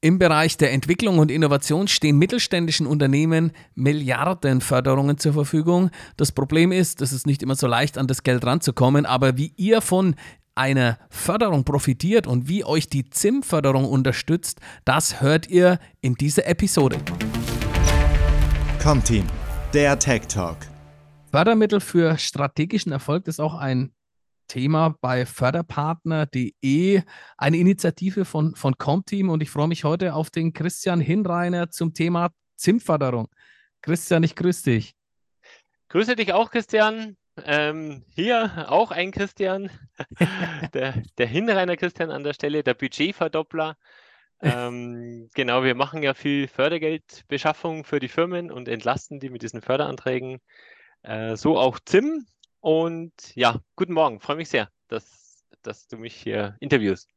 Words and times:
Im 0.00 0.20
Bereich 0.20 0.56
der 0.56 0.70
Entwicklung 0.70 1.18
und 1.18 1.28
Innovation 1.28 1.88
stehen 1.88 2.18
mittelständischen 2.18 2.86
Unternehmen 2.86 3.50
Milliarden 3.74 4.60
Förderungen 4.60 5.18
zur 5.18 5.32
Verfügung. 5.32 5.90
Das 6.16 6.30
Problem 6.30 6.70
ist, 6.70 7.02
es 7.02 7.12
ist 7.12 7.26
nicht 7.26 7.42
immer 7.42 7.56
so 7.56 7.66
leicht, 7.66 7.98
an 7.98 8.06
das 8.06 8.22
Geld 8.22 8.46
ranzukommen, 8.46 9.06
aber 9.06 9.36
wie 9.36 9.52
ihr 9.56 9.80
von 9.80 10.14
einer 10.54 10.98
Förderung 11.10 11.64
profitiert 11.64 12.28
und 12.28 12.46
wie 12.46 12.64
euch 12.64 12.88
die 12.88 13.10
ZIM-Förderung 13.10 13.86
unterstützt, 13.86 14.60
das 14.84 15.20
hört 15.20 15.48
ihr 15.48 15.80
in 16.00 16.14
dieser 16.14 16.46
Episode. 16.46 16.98
Comteam, 18.80 19.24
der 19.74 19.98
Tech 19.98 20.28
Talk. 20.28 20.58
Fördermittel 21.32 21.80
für 21.80 22.16
strategischen 22.18 22.92
Erfolg 22.92 23.26
ist 23.26 23.40
auch 23.40 23.56
ein 23.56 23.90
Thema 24.48 24.96
bei 25.00 25.24
Förderpartner.de, 25.26 27.02
eine 27.36 27.56
Initiative 27.56 28.24
von, 28.24 28.56
von 28.56 28.76
Comteam 28.76 29.30
und 29.30 29.42
ich 29.42 29.50
freue 29.50 29.68
mich 29.68 29.84
heute 29.84 30.14
auf 30.14 30.30
den 30.30 30.52
Christian 30.52 31.00
Hinreiner 31.00 31.70
zum 31.70 31.94
Thema 31.94 32.30
ZIM-Förderung. 32.56 33.28
Christian, 33.82 34.24
ich 34.24 34.34
grüße 34.34 34.70
dich. 34.70 34.96
Grüße 35.88 36.16
dich 36.16 36.32
auch, 36.32 36.50
Christian. 36.50 37.16
Ähm, 37.44 38.04
hier 38.14 38.66
auch 38.68 38.90
ein 38.90 39.12
Christian, 39.12 39.70
der, 40.74 41.02
der 41.18 41.26
Hinreiner 41.26 41.76
Christian 41.76 42.10
an 42.10 42.24
der 42.24 42.32
Stelle, 42.32 42.64
der 42.64 42.74
Budgetverdoppler. 42.74 43.76
Ähm, 44.40 45.28
genau, 45.34 45.64
wir 45.64 45.74
machen 45.74 46.02
ja 46.02 46.14
viel 46.14 46.48
Fördergeldbeschaffung 46.48 47.84
für 47.84 48.00
die 48.00 48.08
Firmen 48.08 48.50
und 48.50 48.68
entlasten 48.68 49.20
die 49.20 49.30
mit 49.30 49.42
diesen 49.42 49.62
Förderanträgen. 49.62 50.40
Äh, 51.02 51.36
so 51.36 51.58
auch 51.58 51.78
ZIM, 51.80 52.26
und 52.68 53.34
ja, 53.34 53.62
guten 53.76 53.94
Morgen. 53.94 54.20
Freue 54.20 54.36
mich 54.36 54.50
sehr, 54.50 54.68
dass, 54.88 55.42
dass 55.62 55.88
du 55.88 55.96
mich 55.96 56.14
hier 56.14 56.54
interviewst. 56.60 57.08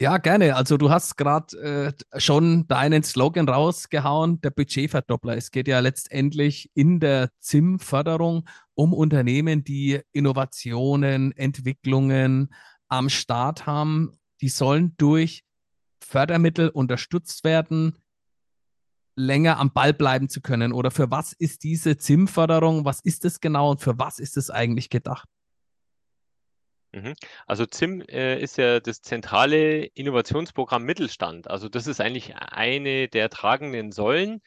Ja, 0.00 0.18
gerne. 0.18 0.54
Also 0.54 0.76
du 0.76 0.88
hast 0.88 1.16
gerade 1.16 1.94
äh, 2.14 2.20
schon 2.20 2.68
deinen 2.68 3.02
Slogan 3.02 3.48
rausgehauen, 3.48 4.40
der 4.40 4.50
Budgetverdoppler. 4.50 5.36
Es 5.36 5.50
geht 5.50 5.66
ja 5.66 5.80
letztendlich 5.80 6.70
in 6.74 7.00
der 7.00 7.30
ZIM-Förderung 7.40 8.48
um 8.74 8.92
Unternehmen, 8.92 9.64
die 9.64 10.00
Innovationen, 10.12 11.32
Entwicklungen 11.32 12.54
am 12.86 13.08
Start 13.08 13.66
haben. 13.66 14.12
Die 14.42 14.48
sollen 14.48 14.94
durch 14.96 15.42
Fördermittel 16.00 16.68
unterstützt 16.68 17.42
werden, 17.42 17.96
länger 19.14 19.58
am 19.58 19.72
Ball 19.72 19.92
bleiben 19.92 20.28
zu 20.28 20.40
können? 20.40 20.72
Oder 20.72 20.90
für 20.90 21.10
was 21.10 21.32
ist 21.32 21.64
diese 21.64 21.96
ZIM-Förderung? 21.96 22.84
Was 22.84 23.00
ist 23.00 23.24
es 23.24 23.40
genau 23.40 23.70
und 23.70 23.80
für 23.80 23.98
was 23.98 24.18
ist 24.18 24.36
es 24.36 24.50
eigentlich 24.50 24.90
gedacht? 24.90 25.28
Mhm. 26.92 27.14
Also 27.46 27.64
ZIM 27.66 28.02
äh, 28.02 28.38
ist 28.40 28.58
ja 28.58 28.80
das 28.80 29.00
zentrale 29.00 29.84
Innovationsprogramm 29.86 30.84
Mittelstand. 30.84 31.48
Also 31.48 31.68
das 31.68 31.86
ist 31.86 32.00
eigentlich 32.00 32.36
eine 32.36 33.08
der 33.08 33.30
tragenden 33.30 33.92
Säulen, 33.92 34.40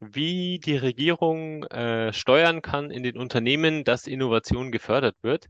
wie 0.00 0.58
die 0.58 0.76
Regierung 0.76 1.62
äh, 1.64 2.12
steuern 2.12 2.60
kann 2.60 2.90
in 2.90 3.04
den 3.04 3.16
Unternehmen, 3.16 3.84
dass 3.84 4.08
Innovation 4.08 4.72
gefördert 4.72 5.16
wird. 5.22 5.46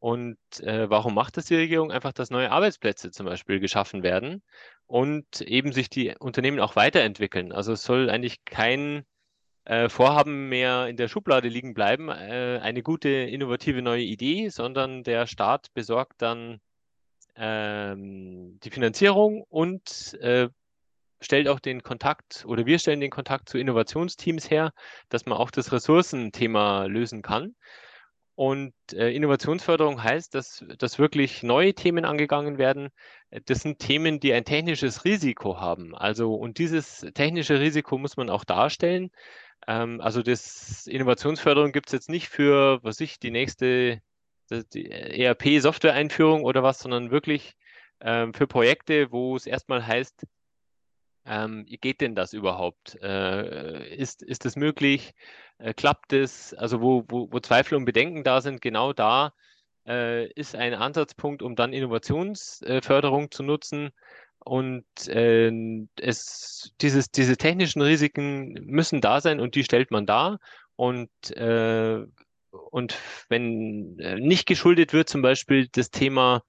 Und 0.00 0.38
äh, 0.60 0.88
warum 0.88 1.14
macht 1.14 1.36
das 1.36 1.44
die 1.46 1.56
Regierung? 1.56 1.92
Einfach, 1.92 2.12
dass 2.12 2.30
neue 2.30 2.50
Arbeitsplätze 2.50 3.10
zum 3.10 3.26
Beispiel 3.26 3.60
geschaffen 3.60 4.02
werden 4.02 4.42
und 4.86 5.42
eben 5.42 5.72
sich 5.72 5.90
die 5.90 6.14
Unternehmen 6.18 6.58
auch 6.58 6.74
weiterentwickeln. 6.74 7.52
Also 7.52 7.74
es 7.74 7.82
soll 7.82 8.08
eigentlich 8.08 8.44
kein 8.46 9.04
äh, 9.66 9.90
Vorhaben 9.90 10.48
mehr 10.48 10.88
in 10.88 10.96
der 10.96 11.08
Schublade 11.08 11.48
liegen 11.48 11.74
bleiben, 11.74 12.08
äh, 12.08 12.60
eine 12.62 12.82
gute, 12.82 13.10
innovative 13.10 13.82
neue 13.82 14.02
Idee, 14.02 14.48
sondern 14.48 15.02
der 15.02 15.26
Staat 15.26 15.72
besorgt 15.74 16.22
dann 16.22 16.60
ähm, 17.36 18.58
die 18.60 18.70
Finanzierung 18.70 19.44
und 19.50 20.14
äh, 20.22 20.48
stellt 21.20 21.48
auch 21.48 21.60
den 21.60 21.82
Kontakt 21.82 22.44
oder 22.46 22.64
wir 22.64 22.78
stellen 22.78 23.00
den 23.00 23.10
Kontakt 23.10 23.50
zu 23.50 23.58
Innovationsteams 23.58 24.50
her, 24.50 24.72
dass 25.10 25.26
man 25.26 25.36
auch 25.36 25.50
das 25.50 25.72
Ressourcenthema 25.72 26.86
lösen 26.86 27.20
kann. 27.20 27.54
Und 28.40 28.72
äh, 28.94 29.10
Innovationsförderung 29.14 30.02
heißt, 30.02 30.34
dass, 30.34 30.64
dass 30.78 30.98
wirklich 30.98 31.42
neue 31.42 31.74
Themen 31.74 32.06
angegangen 32.06 32.56
werden. 32.56 32.88
Das 33.44 33.60
sind 33.60 33.80
Themen, 33.80 34.18
die 34.18 34.32
ein 34.32 34.46
technisches 34.46 35.04
Risiko 35.04 35.60
haben. 35.60 35.94
Also, 35.94 36.32
und 36.32 36.56
dieses 36.56 37.06
technische 37.12 37.60
Risiko 37.60 37.98
muss 37.98 38.16
man 38.16 38.30
auch 38.30 38.44
darstellen. 38.44 39.10
Ähm, 39.66 40.00
also, 40.00 40.22
das 40.22 40.86
Innovationsförderung 40.86 41.72
gibt 41.72 41.88
es 41.88 41.92
jetzt 41.92 42.08
nicht 42.08 42.30
für, 42.30 42.82
was 42.82 43.00
ich, 43.00 43.18
die 43.18 43.30
nächste 43.30 44.00
ERP-Software-Einführung 44.48 46.42
oder 46.42 46.62
was, 46.62 46.78
sondern 46.78 47.10
wirklich 47.10 47.58
ähm, 48.00 48.32
für 48.32 48.46
Projekte, 48.46 49.12
wo 49.12 49.36
es 49.36 49.44
erstmal 49.46 49.86
heißt, 49.86 50.26
ähm, 51.26 51.66
geht 51.66 52.00
denn 52.00 52.14
das 52.14 52.32
überhaupt? 52.32 52.98
Äh, 53.02 53.94
ist, 53.96 54.22
ist 54.22 54.44
das 54.44 54.56
möglich? 54.56 55.14
Äh, 55.58 55.74
klappt 55.74 56.12
es? 56.12 56.54
Also 56.54 56.80
wo, 56.80 57.04
wo, 57.08 57.28
wo 57.30 57.40
Zweifel 57.40 57.76
und 57.76 57.84
Bedenken 57.84 58.24
da 58.24 58.40
sind, 58.40 58.60
genau 58.60 58.92
da 58.92 59.32
äh, 59.86 60.30
ist 60.32 60.54
ein 60.54 60.74
Ansatzpunkt, 60.74 61.42
um 61.42 61.56
dann 61.56 61.72
Innovationsförderung 61.72 63.30
zu 63.30 63.42
nutzen. 63.42 63.90
Und 64.38 64.84
äh, 65.08 65.52
es, 66.00 66.72
dieses, 66.80 67.10
diese 67.10 67.36
technischen 67.36 67.82
Risiken 67.82 68.54
müssen 68.64 69.00
da 69.00 69.20
sein 69.20 69.40
und 69.40 69.54
die 69.54 69.64
stellt 69.64 69.90
man 69.90 70.06
dar. 70.06 70.38
Und, 70.76 71.10
äh, 71.36 72.02
und 72.50 72.98
wenn 73.28 73.98
äh, 73.98 74.18
nicht 74.18 74.46
geschuldet 74.46 74.92
wird, 74.92 75.08
zum 75.08 75.22
Beispiel 75.22 75.68
das 75.68 75.90
Thema 75.90 76.36
ähm, 76.36 76.42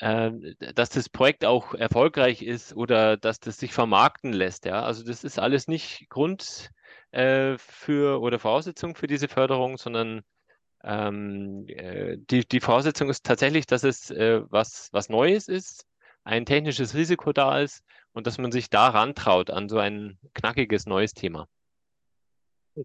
dass 0.00 0.90
das 0.90 1.08
Projekt 1.08 1.44
auch 1.44 1.74
erfolgreich 1.74 2.42
ist 2.42 2.74
oder 2.74 3.16
dass 3.16 3.40
das 3.40 3.58
sich 3.58 3.72
vermarkten 3.72 4.32
lässt. 4.32 4.64
Ja? 4.64 4.82
Also 4.82 5.04
das 5.04 5.24
ist 5.24 5.40
alles 5.40 5.66
nicht 5.66 6.08
Grund 6.08 6.70
äh, 7.10 7.56
für 7.58 8.20
oder 8.20 8.38
Voraussetzung 8.38 8.94
für 8.94 9.08
diese 9.08 9.26
Förderung, 9.28 9.76
sondern 9.76 10.22
ähm, 10.84 11.64
äh, 11.68 12.16
die, 12.30 12.46
die 12.46 12.60
Voraussetzung 12.60 13.10
ist 13.10 13.24
tatsächlich, 13.24 13.66
dass 13.66 13.82
es 13.82 14.10
äh, 14.10 14.42
was, 14.48 14.88
was 14.92 15.08
Neues 15.08 15.48
ist, 15.48 15.84
ein 16.22 16.46
technisches 16.46 16.94
Risiko 16.94 17.32
da 17.32 17.58
ist 17.58 17.82
und 18.12 18.26
dass 18.26 18.38
man 18.38 18.52
sich 18.52 18.70
da 18.70 18.88
rantraut 18.88 19.50
an 19.50 19.68
so 19.68 19.78
ein 19.78 20.18
knackiges 20.34 20.86
neues 20.86 21.12
Thema. 21.12 21.48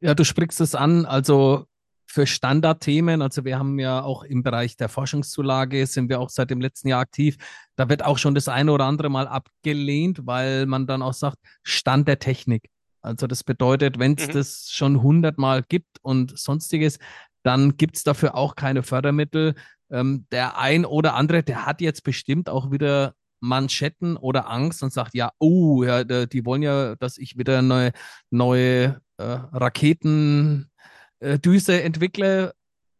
Ja, 0.01 0.16
du 0.16 0.25
sprichst 0.25 0.62
es 0.62 0.74
an. 0.74 1.06
Also 1.06 1.68
für 2.05 2.27
Standardthemen. 2.27 3.21
Also 3.21 3.45
wir 3.45 3.57
haben 3.57 3.79
ja 3.79 4.03
auch 4.03 4.23
im 4.23 4.43
Bereich 4.43 4.77
der 4.77 4.89
Forschungszulage 4.89 5.85
sind 5.87 6.09
wir 6.09 6.19
auch 6.19 6.29
seit 6.29 6.49
dem 6.49 6.61
letzten 6.61 6.89
Jahr 6.89 7.01
aktiv. 7.01 7.37
Da 7.75 7.89
wird 7.89 8.03
auch 8.05 8.17
schon 8.17 8.35
das 8.35 8.47
eine 8.47 8.71
oder 8.71 8.85
andere 8.85 9.09
Mal 9.09 9.27
abgelehnt, 9.27 10.25
weil 10.25 10.65
man 10.65 10.87
dann 10.87 11.01
auch 11.01 11.13
sagt, 11.13 11.37
Stand 11.63 12.07
der 12.07 12.19
Technik. 12.19 12.69
Also 13.01 13.27
das 13.27 13.43
bedeutet, 13.43 13.99
wenn 13.99 14.15
es 14.17 14.27
mhm. 14.27 14.31
das 14.31 14.69
schon 14.71 15.01
hundertmal 15.01 15.63
gibt 15.63 15.99
und 16.01 16.37
sonstiges, 16.37 16.99
dann 17.43 17.75
gibt 17.77 17.97
es 17.97 18.03
dafür 18.03 18.35
auch 18.35 18.55
keine 18.55 18.83
Fördermittel. 18.83 19.55
Ähm, 19.91 20.25
der 20.31 20.57
ein 20.57 20.85
oder 20.85 21.15
andere, 21.15 21.43
der 21.43 21.65
hat 21.65 21.81
jetzt 21.81 22.03
bestimmt 22.03 22.49
auch 22.49 22.71
wieder 22.71 23.13
Manschetten 23.41 24.15
oder 24.15 24.49
Angst 24.49 24.81
und 24.83 24.93
sagt, 24.93 25.13
ja, 25.13 25.31
oh, 25.37 25.83
ja, 25.83 26.03
die 26.05 26.45
wollen 26.45 26.61
ja, 26.61 26.95
dass 26.95 27.17
ich 27.17 27.37
wieder 27.37 27.61
neue, 27.61 27.91
neue 28.31 29.01
äh, 29.17 29.23
Raketen 29.23 30.71
äh, 31.23 31.39
Düse 31.39 31.81
entwickle. 31.81 32.53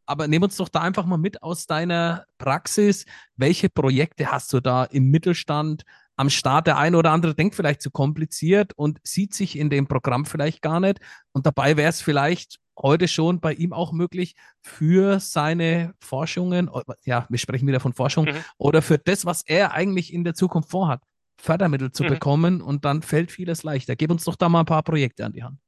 Aber 0.06 0.28
nimm 0.28 0.44
uns 0.44 0.58
doch 0.58 0.70
da 0.70 0.82
einfach 0.82 1.06
mal 1.06 1.18
mit 1.18 1.44
aus 1.44 1.66
deiner 1.66 2.26
Praxis. 2.38 3.06
Welche 3.38 3.70
Projekte 3.70 4.32
hast 4.32 4.52
du 4.52 4.60
da 4.60 4.84
im 4.84 5.12
Mittelstand 5.12 5.84
am 6.18 6.30
Start? 6.30 6.68
Der 6.68 6.78
eine 6.78 6.98
oder 6.98 7.12
andere 7.12 7.36
denkt 7.36 7.56
vielleicht 7.56 7.82
zu 7.82 7.90
kompliziert 7.90 8.74
und 8.76 9.00
sieht 9.04 9.34
sich 9.34 9.58
in 9.58 9.70
dem 9.70 9.88
Programm 9.88 10.26
vielleicht 10.26 10.62
gar 10.62 10.80
nicht. 10.80 11.00
Und 11.32 11.46
dabei 11.46 11.78
wäre 11.78 11.90
es 11.90 12.02
vielleicht 12.02 12.60
heute 12.78 13.08
schon 13.08 13.40
bei 13.40 13.54
ihm 13.54 13.72
auch 13.72 13.92
möglich 13.92 14.36
für 14.62 15.20
seine 15.20 15.94
Forschungen, 16.00 16.70
ja, 17.06 17.26
wir 17.30 17.40
sprechen 17.40 17.68
wieder 17.68 17.80
von 17.80 17.94
Forschung, 17.94 18.26
mhm. 18.26 18.44
oder 18.58 18.82
für 18.82 18.98
das, 18.98 19.26
was 19.26 19.44
er 19.46 19.74
eigentlich 19.74 20.14
in 20.14 20.24
der 20.24 20.34
Zukunft 20.34 20.70
vorhat, 20.70 21.02
Fördermittel 21.38 21.92
zu 21.92 22.04
mhm. 22.04 22.10
bekommen 22.10 22.62
und 22.62 22.84
dann 22.84 23.02
fällt 23.02 23.32
vieles 23.32 23.64
leichter. 23.64 23.96
Gib 23.96 24.12
uns 24.12 24.24
doch 24.24 24.36
da 24.36 24.50
mal 24.50 24.62
ein 24.62 24.66
paar 24.66 24.84
Projekte 24.84 25.26
an 25.26 25.34
die 25.34 25.44
Hand. 25.44 25.60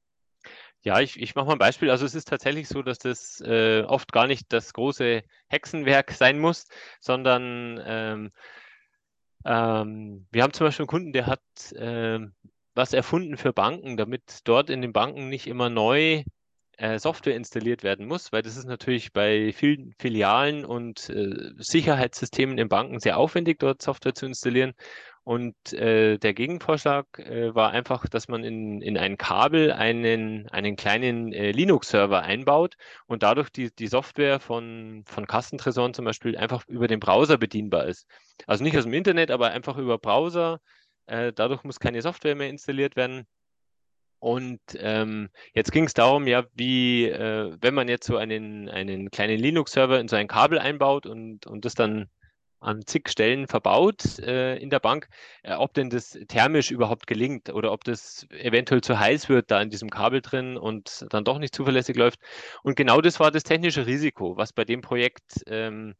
Ja, 0.85 0.99
ich, 0.99 1.19
ich 1.19 1.33
mache 1.33 1.47
mal 1.47 1.53
ein 1.53 1.57
Beispiel. 1.57 1.89
Also 1.89 2.05
es 2.05 2.13
ist 2.13 2.27
tatsächlich 2.27 2.67
so, 2.67 2.83
dass 2.83 2.99
das 2.99 3.41
äh, 3.41 3.81
oft 3.87 4.11
gar 4.11 4.27
nicht 4.27 4.53
das 4.53 4.71
große 4.71 5.23
Hexenwerk 5.47 6.11
sein 6.11 6.39
muss, 6.39 6.67
sondern 6.99 7.81
ähm, 7.83 8.31
ähm, 9.45 10.27
wir 10.31 10.43
haben 10.43 10.53
zum 10.53 10.67
Beispiel 10.67 10.83
einen 10.83 10.87
Kunden, 10.87 11.13
der 11.13 11.25
hat 11.25 11.41
äh, 11.73 12.19
was 12.75 12.93
erfunden 12.93 13.35
für 13.37 13.51
Banken, 13.51 13.97
damit 13.97 14.41
dort 14.43 14.69
in 14.69 14.83
den 14.83 14.93
Banken 14.93 15.27
nicht 15.27 15.47
immer 15.47 15.69
neu 15.69 16.23
äh, 16.77 16.99
Software 16.99 17.35
installiert 17.35 17.81
werden 17.81 18.05
muss, 18.05 18.31
weil 18.31 18.43
das 18.43 18.55
ist 18.55 18.65
natürlich 18.65 19.11
bei 19.11 19.53
vielen 19.53 19.93
Filialen 19.97 20.65
und 20.65 21.09
äh, 21.09 21.51
Sicherheitssystemen 21.57 22.59
in 22.59 22.69
Banken 22.69 22.99
sehr 22.99 23.17
aufwendig, 23.17 23.57
dort 23.57 23.81
Software 23.81 24.13
zu 24.13 24.27
installieren. 24.27 24.73
Und 25.25 25.73
äh, 25.73 26.19
der 26.19 26.33
Gegenvorschlag 26.35 27.07
äh, 27.19 27.55
war 27.55 27.71
einfach, 27.71 28.07
dass 28.07 28.27
man 28.29 28.43
in, 28.43 28.81
in 28.81 28.97
ein 28.97 29.17
Kabel 29.17 29.71
einen, 29.73 30.47
einen 30.49 30.75
kleinen 30.77 31.33
äh, 31.33 31.51
Linux-Server 31.51 32.21
einbaut 32.23 32.75
und 33.07 33.23
dadurch 33.23 33.49
die, 33.49 33.73
die 33.75 33.87
Software 33.87 34.39
von, 34.39 35.03
von 35.07 35.27
Kassentresoren 35.27 35.95
zum 35.95 36.05
Beispiel 36.05 36.37
einfach 36.37 36.67
über 36.67 36.87
den 36.87 36.99
Browser 36.99 37.37
bedienbar 37.39 37.87
ist. 37.87 38.07
Also 38.47 38.63
nicht 38.63 38.77
aus 38.77 38.83
dem 38.85 38.93
Internet, 38.93 39.31
aber 39.31 39.51
einfach 39.51 39.77
über 39.77 39.97
Browser 39.99 40.59
Äh, 41.07 41.33
dadurch 41.33 41.63
muss 41.63 41.79
keine 41.79 42.01
Software 42.01 42.35
mehr 42.35 42.49
installiert 42.49 42.95
werden. 42.95 43.27
Und 44.19 44.59
ähm, 44.79 45.29
jetzt 45.53 45.71
ging 45.71 45.85
es 45.85 45.93
darum, 45.93 46.27
ja, 46.27 46.45
wie, 46.53 47.05
äh, 47.09 47.55
wenn 47.61 47.73
man 47.75 47.87
jetzt 47.89 48.07
so 48.07 48.17
einen, 48.17 48.69
einen 48.69 49.11
kleinen 49.11 49.39
Linux-Server 49.39 49.99
in 49.99 50.07
so 50.07 50.15
ein 50.15 50.27
Kabel 50.27 50.59
einbaut 50.59 51.05
und, 51.05 51.45
und 51.47 51.65
das 51.65 51.75
dann 51.75 52.09
an 52.59 52.85
zig 52.85 53.09
Stellen 53.09 53.47
verbaut 53.47 54.19
äh, 54.19 54.57
in 54.57 54.69
der 54.69 54.79
Bank, 54.79 55.07
äh, 55.43 55.53
ob 55.53 55.73
denn 55.73 55.89
das 55.89 56.17
thermisch 56.27 56.71
überhaupt 56.71 57.07
gelingt 57.07 57.49
oder 57.49 57.71
ob 57.71 57.83
das 57.83 58.27
eventuell 58.31 58.81
zu 58.81 58.99
heiß 58.99 59.29
wird 59.29 59.51
da 59.51 59.61
in 59.61 59.69
diesem 59.69 59.89
Kabel 59.89 60.21
drin 60.21 60.57
und 60.57 61.05
dann 61.09 61.23
doch 61.23 61.39
nicht 61.39 61.55
zuverlässig 61.55 61.95
läuft. 61.95 62.19
Und 62.63 62.75
genau 62.75 63.01
das 63.01 63.19
war 63.19 63.31
das 63.31 63.43
technische 63.43 63.85
Risiko, 63.85 64.37
was 64.37 64.53
bei 64.53 64.65
dem 64.65 64.81
Projekt 64.81 65.43
ähm, 65.47 65.95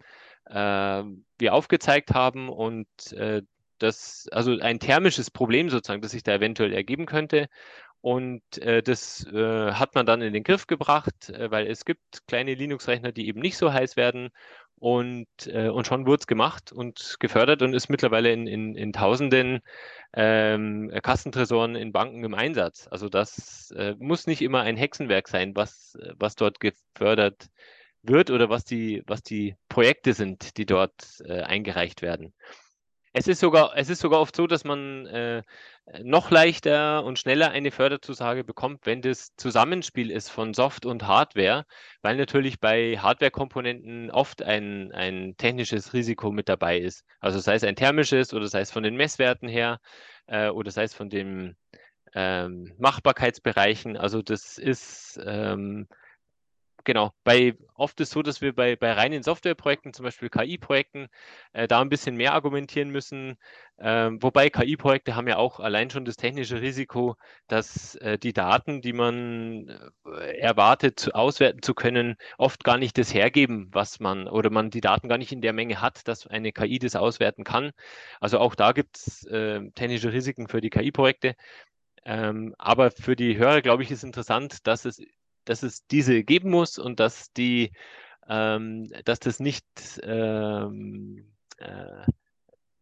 äh, 0.45 1.03
wir 1.37 1.53
aufgezeigt 1.53 2.13
haben 2.13 2.49
und 2.49 2.87
äh, 3.13 3.41
das, 3.79 4.27
also 4.31 4.57
ein 4.59 4.79
thermisches 4.79 5.29
Problem 5.31 5.69
sozusagen, 5.69 6.01
das 6.01 6.11
sich 6.11 6.23
da 6.23 6.33
eventuell 6.33 6.73
ergeben 6.73 7.05
könnte. 7.05 7.47
Und 8.01 8.59
äh, 8.59 8.83
das 8.83 9.25
äh, 9.33 9.71
hat 9.71 9.95
man 9.95 10.05
dann 10.05 10.21
in 10.21 10.31
den 10.31 10.43
Griff 10.43 10.67
gebracht, 10.67 11.29
äh, 11.29 11.49
weil 11.49 11.65
es 11.65 11.85
gibt 11.85 12.27
kleine 12.27 12.53
Linux-Rechner, 12.53 13.11
die 13.11 13.27
eben 13.27 13.39
nicht 13.39 13.57
so 13.57 13.73
heiß 13.73 13.97
werden. 13.97 14.29
Und, 14.77 15.27
äh, 15.47 15.69
und 15.69 15.87
schon 15.87 16.05
wurde 16.05 16.19
es 16.21 16.27
gemacht 16.27 16.71
und 16.71 17.15
gefördert 17.19 17.61
und 17.61 17.73
ist 17.73 17.89
mittlerweile 17.89 18.31
in, 18.31 18.45
in, 18.45 18.75
in 18.75 18.91
tausenden 18.91 19.61
ähm, 20.13 20.91
Kassentresoren 21.01 21.75
in 21.75 21.91
Banken 21.91 22.23
im 22.23 22.33
Einsatz. 22.33 22.87
Also 22.91 23.09
das 23.09 23.71
äh, 23.71 23.95
muss 23.97 24.27
nicht 24.27 24.41
immer 24.41 24.61
ein 24.61 24.77
Hexenwerk 24.77 25.27
sein, 25.27 25.55
was, 25.55 25.97
was 26.17 26.35
dort 26.35 26.59
gefördert 26.59 27.47
wird 28.03 28.31
oder 28.31 28.49
was 28.49 28.65
die, 28.65 29.01
was 29.07 29.23
die 29.23 29.55
Projekte 29.69 30.13
sind, 30.13 30.57
die 30.57 30.65
dort 30.65 31.21
äh, 31.25 31.41
eingereicht 31.41 32.01
werden. 32.01 32.33
Es 33.17 33.29
ist 33.29 33.39
sogar, 33.39 33.71
es 33.77 33.89
ist 33.89 34.01
sogar 34.01 34.19
oft 34.19 34.35
so, 34.35 34.45
dass 34.45 34.65
man 34.65 35.05
äh, 35.05 35.41
noch 36.03 36.31
leichter 36.31 37.05
und 37.05 37.17
schneller 37.17 37.49
eine 37.51 37.71
Förderzusage 37.71 38.43
bekommt, 38.43 38.85
wenn 38.85 39.01
das 39.01 39.33
Zusammenspiel 39.37 40.11
ist 40.11 40.27
von 40.29 40.53
Soft 40.53 40.85
und 40.85 41.07
Hardware, 41.07 41.65
weil 42.01 42.17
natürlich 42.17 42.59
bei 42.59 42.97
Hardware-Komponenten 42.97 44.11
oft 44.11 44.43
ein, 44.43 44.91
ein 44.91 45.37
technisches 45.37 45.93
Risiko 45.93 46.29
mit 46.29 46.49
dabei 46.49 46.77
ist. 46.77 47.05
Also 47.21 47.39
sei 47.39 47.55
es 47.55 47.63
ein 47.63 47.77
thermisches 47.77 48.33
oder 48.33 48.47
sei 48.47 48.59
es 48.59 48.71
von 48.71 48.83
den 48.83 48.97
Messwerten 48.97 49.47
her 49.47 49.79
äh, 50.27 50.49
oder 50.49 50.71
sei 50.71 50.83
es 50.83 50.93
von 50.93 51.09
den 51.09 51.55
ähm, 52.15 52.73
Machbarkeitsbereichen. 52.79 53.95
Also 53.95 54.21
das 54.21 54.57
ist 54.57 55.21
ähm, 55.25 55.87
genau, 56.85 57.11
bei 57.25 57.55
oft 57.75 57.99
ist 57.99 58.11
so, 58.11 58.21
dass 58.21 58.41
wir 58.41 58.53
bei, 58.55 58.75
bei 58.77 58.93
reinen 58.93 59.23
Softwareprojekten, 59.23 59.93
zum 59.93 60.05
Beispiel 60.05 60.29
KI-Projekten, 60.29 61.07
äh, 61.53 61.67
da 61.67 61.81
ein 61.81 61.89
bisschen 61.89 62.15
mehr 62.15 62.33
argumentieren 62.33 62.89
müssen. 62.89 63.37
Ähm, 63.77 64.21
wobei 64.23 64.49
KI-Projekte 64.49 65.15
haben 65.15 65.27
ja 65.27 65.37
auch 65.37 65.59
allein 65.59 65.89
schon 65.89 66.05
das 66.05 66.15
technische 66.15 66.61
Risiko, 66.61 67.15
dass 67.47 67.95
äh, 67.95 68.17
die 68.17 68.31
Daten, 68.31 68.81
die 68.81 68.93
man 68.93 69.67
äh, 70.05 70.39
erwartet, 70.39 70.99
zu, 70.99 71.13
auswerten 71.13 71.61
zu 71.61 71.73
können, 71.73 72.15
oft 72.37 72.63
gar 72.63 72.77
nicht 72.77 72.97
das 72.97 73.13
hergeben, 73.13 73.69
was 73.73 73.99
man 73.99 74.27
oder 74.29 74.49
man 74.49 74.69
die 74.69 74.81
Daten 74.81 75.09
gar 75.09 75.17
nicht 75.17 75.33
in 75.33 75.41
der 75.41 75.53
Menge 75.53 75.81
hat, 75.81 76.07
dass 76.07 76.27
eine 76.27 76.53
KI 76.53 76.79
das 76.79 76.95
auswerten 76.95 77.43
kann. 77.43 77.71
Also 78.21 78.39
auch 78.39 78.55
da 78.55 78.71
gibt 78.71 78.97
es 78.97 79.25
äh, 79.25 79.59
technische 79.71 80.13
Risiken 80.13 80.47
für 80.47 80.61
die 80.61 80.69
KI-Projekte. 80.69 81.35
Ähm, 82.05 82.53
aber 82.59 82.91
für 82.91 83.15
die 83.15 83.37
Hörer, 83.37 83.61
glaube 83.61 83.83
ich, 83.83 83.91
ist 83.91 84.03
interessant, 84.03 84.67
dass 84.67 84.85
es 84.85 85.01
dass 85.45 85.63
es 85.63 85.85
diese 85.87 86.23
geben 86.23 86.49
muss 86.49 86.77
und 86.77 86.99
dass 86.99 87.31
die, 87.33 87.71
ähm, 88.27 88.89
dass 89.05 89.19
das 89.19 89.39
nicht 89.39 89.65
ähm, 90.03 91.31
äh, 91.57 92.05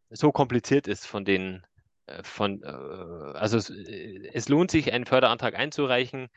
so 0.09 0.31
kompliziert 0.31 0.87
ist 0.87 1.05
von 1.05 1.25
den, 1.25 1.65
äh, 2.05 2.23
von, 2.23 2.61
äh, 2.63 2.67
also 2.67 3.57
es, 3.57 3.69
äh, 3.69 4.29
es, 4.33 4.49
lohnt 4.49 4.71
sich, 4.71 4.91
einen 4.93 5.05
Förderantrag 5.05 5.55
einzureichen, 5.55 6.29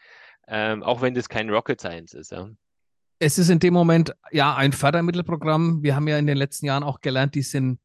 ähm, 0.49 0.83
auch 0.83 1.03
wenn 1.03 1.15
das 1.15 1.29
kein 1.29 1.51
Rocket 1.51 1.81
Science 1.81 2.15
ist. 2.15 2.33
Ja. 2.33 2.49
Es 3.19 3.39
ist 3.39 3.49
in 3.49 3.59
dem 3.59 3.75
Moment 3.75 4.15
ja 4.31 4.55
ein 4.55 4.73
Fördermittelprogramm. 4.73 5.83
Wir 5.83 5.97
haben 5.97 6.09
ja 6.09 6.19
in 6.19 6.27
den 6.27 6.37
letzten 6.37 6.67
Jahren 6.67 6.83
auch 6.83 7.01
gelernt, 7.01 7.35
die 7.35 7.43
sind, 7.43 7.79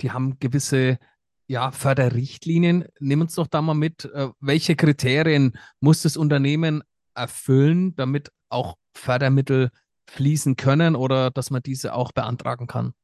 die 0.00 0.10
haben 0.10 0.38
gewisse 0.38 0.98
ja, 1.46 1.70
Förderrichtlinien. 1.70 2.84
Nimm 3.00 3.22
uns 3.22 3.34
doch 3.36 3.46
da 3.46 3.62
mal 3.62 3.74
mit, 3.74 4.10
welche 4.40 4.76
Kriterien 4.76 5.56
muss 5.80 6.02
das 6.02 6.16
Unternehmen 6.16 6.82
erfüllen, 7.18 7.94
damit 7.96 8.30
auch 8.48 8.76
Fördermittel 8.94 9.70
fließen 10.08 10.56
können 10.56 10.96
oder 10.96 11.30
dass 11.30 11.50
man 11.50 11.62
diese 11.62 11.94
auch 11.94 12.12
beantragen 12.12 12.66
kann? 12.66 12.94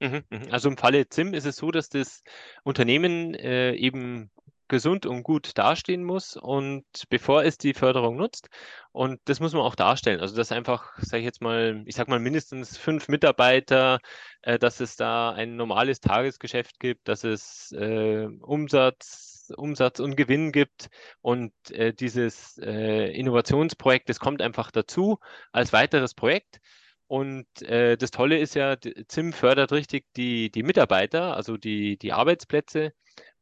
Mhm, 0.00 0.24
mhm. 0.28 0.48
Also 0.50 0.68
im 0.68 0.76
Falle 0.76 1.08
ZIM 1.08 1.34
ist 1.34 1.46
es 1.46 1.56
so, 1.56 1.70
dass 1.70 1.88
das 1.88 2.22
Unternehmen 2.64 3.34
äh, 3.34 3.74
eben 3.74 4.30
gesund 4.68 5.06
und 5.06 5.22
gut 5.22 5.56
dastehen 5.56 6.04
muss 6.04 6.36
und 6.36 6.84
bevor 7.10 7.44
es 7.44 7.58
die 7.58 7.74
Förderung 7.74 8.16
nutzt. 8.16 8.48
Und 8.92 9.20
das 9.26 9.40
muss 9.40 9.52
man 9.52 9.62
auch 9.62 9.74
darstellen. 9.74 10.20
Also 10.20 10.36
dass 10.36 10.52
einfach, 10.52 10.98
sage 10.98 11.20
ich 11.20 11.26
jetzt 11.26 11.42
mal, 11.42 11.82
ich 11.86 11.94
sage 11.94 12.10
mal 12.10 12.18
mindestens 12.18 12.76
fünf 12.76 13.08
Mitarbeiter, 13.08 14.00
äh, 14.42 14.58
dass 14.58 14.80
es 14.80 14.96
da 14.96 15.32
ein 15.32 15.56
normales 15.56 16.00
Tagesgeschäft 16.00 16.80
gibt, 16.80 17.08
dass 17.08 17.24
es 17.24 17.72
äh, 17.72 18.26
Umsatz 18.40 19.33
Umsatz 19.50 20.00
und 20.00 20.16
Gewinn 20.16 20.52
gibt. 20.52 20.88
Und 21.20 21.52
äh, 21.70 21.92
dieses 21.92 22.58
äh, 22.58 23.12
Innovationsprojekt, 23.12 24.08
das 24.08 24.20
kommt 24.20 24.42
einfach 24.42 24.70
dazu 24.70 25.18
als 25.52 25.72
weiteres 25.72 26.14
Projekt. 26.14 26.60
Und 27.06 27.46
äh, 27.62 27.96
das 27.96 28.10
Tolle 28.10 28.38
ist 28.38 28.54
ja, 28.54 28.76
ZIM 29.08 29.32
fördert 29.32 29.72
richtig 29.72 30.06
die, 30.16 30.50
die 30.50 30.62
Mitarbeiter, 30.62 31.36
also 31.36 31.56
die, 31.56 31.98
die 31.98 32.12
Arbeitsplätze. 32.12 32.92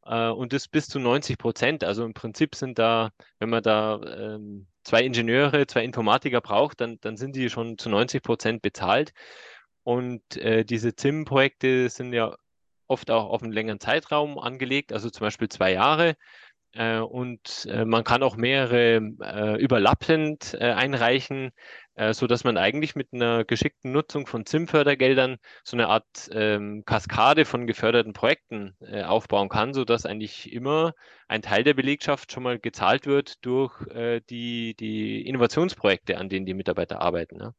Äh, 0.04 0.28
und 0.28 0.52
das 0.52 0.68
bis 0.68 0.88
zu 0.88 0.98
90 0.98 1.38
Prozent. 1.38 1.84
Also 1.84 2.04
im 2.04 2.14
Prinzip 2.14 2.54
sind 2.54 2.78
da, 2.78 3.10
wenn 3.38 3.50
man 3.50 3.62
da 3.62 4.00
ähm, 4.02 4.66
zwei 4.84 5.02
Ingenieure, 5.04 5.66
zwei 5.66 5.84
Informatiker 5.84 6.40
braucht, 6.40 6.80
dann, 6.80 6.98
dann 7.00 7.16
sind 7.16 7.36
die 7.36 7.50
schon 7.50 7.78
zu 7.78 7.88
90 7.90 8.22
Prozent 8.22 8.62
bezahlt. 8.62 9.12
Und 9.84 10.36
äh, 10.36 10.64
diese 10.64 10.94
ZIM-Projekte 10.94 11.88
sind 11.88 12.12
ja 12.12 12.36
oft 12.92 13.10
auch 13.10 13.30
auf 13.30 13.42
einen 13.42 13.52
längeren 13.52 13.80
Zeitraum 13.80 14.38
angelegt, 14.38 14.92
also 14.92 15.10
zum 15.10 15.26
Beispiel 15.26 15.48
zwei 15.48 15.72
Jahre. 15.72 16.16
Äh, 16.74 16.98
und 17.00 17.66
äh, 17.70 17.84
man 17.84 18.04
kann 18.04 18.22
auch 18.22 18.36
mehrere 18.36 18.96
äh, 19.20 19.62
überlappend 19.62 20.54
einreichen, 20.58 21.50
äh, 21.94 22.14
so 22.14 22.26
dass 22.26 22.44
man 22.44 22.56
eigentlich 22.56 22.94
mit 22.96 23.08
einer 23.12 23.44
geschickten 23.44 23.92
Nutzung 23.92 24.26
von 24.26 24.46
ZIM-Fördergeldern 24.46 25.36
so 25.64 25.76
eine 25.76 25.88
Art 25.88 26.30
ähm, 26.32 26.84
Kaskade 26.86 27.44
von 27.44 27.66
geförderten 27.66 28.14
Projekten 28.14 28.76
aufbauen 29.04 29.48
kann, 29.48 29.74
so 29.74 29.84
dass 29.84 30.06
eigentlich 30.06 30.52
immer 30.52 30.94
ein 31.28 31.42
Teil 31.42 31.64
der 31.64 31.74
Belegschaft 31.74 32.32
schon 32.32 32.42
mal 32.42 32.58
gezahlt 32.58 33.06
wird 33.06 33.44
durch 33.44 33.72
die, 34.30 34.74
die 34.74 35.26
Innovationsprojekte, 35.26 36.18
an 36.18 36.28
denen 36.28 36.46
die 36.46 36.54
Mitarbeiter 36.54 37.00
arbeiten. 37.00 37.52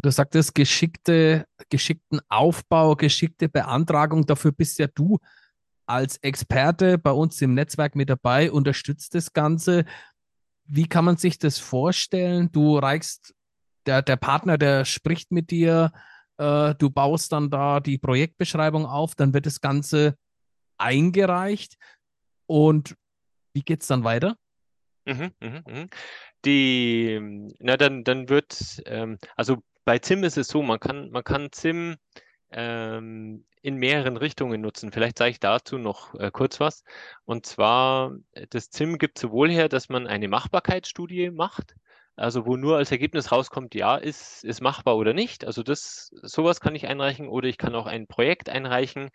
Du 0.00 0.10
sagtest 0.10 0.54
geschickte, 0.54 1.46
geschickten 1.70 2.20
Aufbau, 2.28 2.94
geschickte 2.94 3.48
Beantragung. 3.48 4.26
Dafür 4.26 4.52
bist 4.52 4.78
ja 4.78 4.86
du 4.86 5.18
als 5.86 6.18
Experte 6.18 6.98
bei 6.98 7.10
uns 7.10 7.40
im 7.42 7.54
Netzwerk 7.54 7.96
mit 7.96 8.10
dabei, 8.10 8.52
unterstützt 8.52 9.14
das 9.14 9.32
Ganze. 9.32 9.84
Wie 10.64 10.86
kann 10.86 11.04
man 11.04 11.16
sich 11.16 11.38
das 11.38 11.58
vorstellen? 11.58 12.52
Du 12.52 12.78
reichst, 12.78 13.34
der, 13.86 14.02
der 14.02 14.16
Partner, 14.16 14.58
der 14.58 14.84
spricht 14.84 15.32
mit 15.32 15.50
dir, 15.50 15.92
äh, 16.36 16.74
du 16.74 16.90
baust 16.90 17.32
dann 17.32 17.50
da 17.50 17.80
die 17.80 17.98
Projektbeschreibung 17.98 18.86
auf, 18.86 19.14
dann 19.14 19.34
wird 19.34 19.46
das 19.46 19.60
Ganze 19.60 20.16
eingereicht. 20.76 21.76
Und 22.46 22.94
wie 23.54 23.62
geht 23.62 23.82
es 23.82 23.88
dann 23.88 24.04
weiter? 24.04 24.36
Mhm, 25.06 25.32
mh, 25.40 25.62
mh. 25.66 25.86
Die, 26.44 27.48
na 27.58 27.76
dann, 27.76 28.04
dann 28.04 28.28
wird, 28.28 28.82
ähm, 28.86 29.18
also 29.34 29.62
bei 29.88 30.00
ZIM 30.00 30.22
ist 30.22 30.36
es 30.36 30.48
so, 30.48 30.62
man 30.62 30.78
kann, 30.78 31.08
man 31.12 31.24
kann 31.24 31.50
ZIM 31.50 31.96
ähm, 32.50 33.46
in 33.62 33.76
mehreren 33.76 34.18
Richtungen 34.18 34.60
nutzen. 34.60 34.92
Vielleicht 34.92 35.16
sage 35.16 35.30
ich 35.30 35.40
dazu 35.40 35.78
noch 35.78 36.14
äh, 36.16 36.30
kurz 36.30 36.60
was. 36.60 36.84
Und 37.24 37.46
zwar, 37.46 38.12
äh, 38.32 38.46
das 38.50 38.68
ZIM 38.68 38.98
gibt 38.98 39.18
sowohl 39.18 39.48
her, 39.48 39.70
dass 39.70 39.88
man 39.88 40.06
eine 40.06 40.28
Machbarkeitsstudie 40.28 41.30
macht, 41.30 41.74
also 42.16 42.44
wo 42.44 42.58
nur 42.58 42.76
als 42.76 42.90
Ergebnis 42.90 43.32
rauskommt, 43.32 43.74
ja, 43.74 43.96
ist, 43.96 44.44
ist 44.44 44.60
machbar 44.60 44.94
oder 44.98 45.14
nicht. 45.14 45.46
Also 45.46 45.62
das, 45.62 46.10
sowas 46.20 46.60
kann 46.60 46.74
ich 46.74 46.86
einreichen 46.86 47.26
oder 47.26 47.48
ich 47.48 47.56
kann 47.56 47.74
auch 47.74 47.86
ein 47.86 48.06
Projekt 48.06 48.50
einreichen 48.50 49.08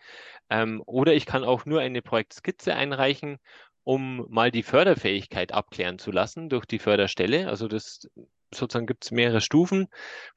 ähm, 0.50 0.82
oder 0.88 1.14
ich 1.14 1.28
kann 1.28 1.44
auch 1.44 1.68
nur 1.68 1.82
eine 1.82 2.02
Projektskizze 2.02 2.74
einreichen 2.74 3.38
um 3.84 4.26
mal 4.30 4.50
die 4.50 4.64
Förderfähigkeit 4.64 5.52
abklären 5.52 6.00
zu 6.00 6.12
lassen 6.12 6.50
durch 6.50 6.66
die 6.66 6.80
Förderstelle. 6.80 7.50
Also 7.50 7.68
das 7.68 8.08
sozusagen 8.56 8.88
gibt 8.88 9.06
es 9.06 9.12
mehrere 9.12 9.42
Stufen 9.42 9.88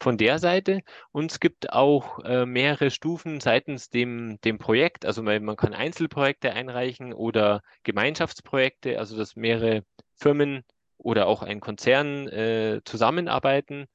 von 0.00 0.16
der 0.16 0.38
Seite 0.38 0.80
und 1.12 1.30
es 1.32 1.40
gibt 1.40 1.72
auch 1.72 2.18
äh, 2.24 2.46
mehrere 2.46 2.90
Stufen 2.90 3.40
seitens 3.40 3.90
dem, 3.90 4.38
dem 4.44 4.58
Projekt. 4.58 5.06
Also 5.06 5.22
man, 5.22 5.44
man 5.44 5.56
kann 5.56 5.74
Einzelprojekte 5.74 6.52
einreichen 6.52 7.12
oder 7.12 7.62
Gemeinschaftsprojekte, 7.84 8.98
also 8.98 9.16
dass 9.16 9.36
mehrere 9.36 9.82
Firmen 10.16 10.64
oder 10.98 11.26
auch 11.26 11.42
ein 11.42 11.60
Konzern 11.60 12.28
äh, 12.28 12.80
zusammenarbeiten. 12.84 13.86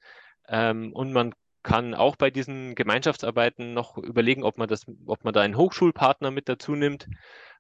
Ähm, 0.48 0.94
und 0.94 1.14
man 1.14 1.34
kann 1.64 1.94
auch 1.94 2.16
bei 2.16 2.32
diesen 2.32 2.76
Gemeinschaftsarbeiten 2.76 3.74
noch 3.74 3.98
überlegen, 3.98 4.44
ob 4.44 4.58
man 4.58 4.68
das, 4.68 4.86
ob 5.06 5.24
man 5.24 5.34
da 5.34 5.42
einen 5.42 5.58
Hochschulpartner 5.58 6.32
mit 6.32 6.50
dazu 6.50 6.76
nimmt. 6.76 7.08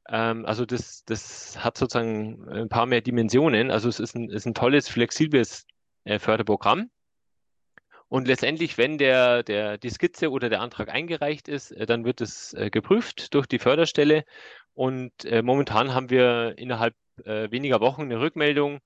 Ähm, 0.10 0.46
also 0.46 0.66
das, 0.66 1.04
das 1.06 1.64
hat 1.64 1.78
sozusagen 1.78 2.48
ein 2.50 2.70
paar 2.70 2.86
mehr 2.86 3.02
Dimensionen. 3.02 3.72
Also 3.72 3.90
es 3.90 4.00
ist 4.00 4.16
ein, 4.16 4.30
ist 4.30 4.46
ein 4.46 4.54
tolles, 4.54 4.90
flexibles 4.90 5.66
äh, 6.04 6.20
Förderprogramm. 6.20 6.90
Und 8.08 8.28
letztendlich, 8.28 8.78
wenn 8.78 8.98
der, 8.98 9.44
der, 9.44 9.78
die 9.78 9.90
Skizze 9.90 10.32
oder 10.32 10.50
der 10.50 10.62
Antrag 10.62 10.90
eingereicht 10.90 11.48
ist, 11.48 11.72
äh, 11.72 11.86
dann 11.86 12.04
wird 12.06 12.22
es 12.22 12.54
äh, 12.54 12.70
geprüft 12.70 13.34
durch 13.34 13.48
die 13.48 13.60
Förderstelle. 13.60 14.24
Und 14.74 15.12
momentan 15.44 15.94
haben 15.94 16.10
wir 16.10 16.54
innerhalb 16.58 16.96
weniger 17.26 17.82
Wochen 17.82 18.04
eine 18.04 18.22
Rückmeldung, 18.22 18.80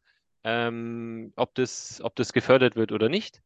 ähm, 0.44 1.32
ob, 1.36 1.54
das, 1.54 2.02
ob 2.04 2.16
das 2.16 2.34
gefördert 2.34 2.76
wird 2.76 2.92
oder 2.92 3.08
nicht. 3.08 3.44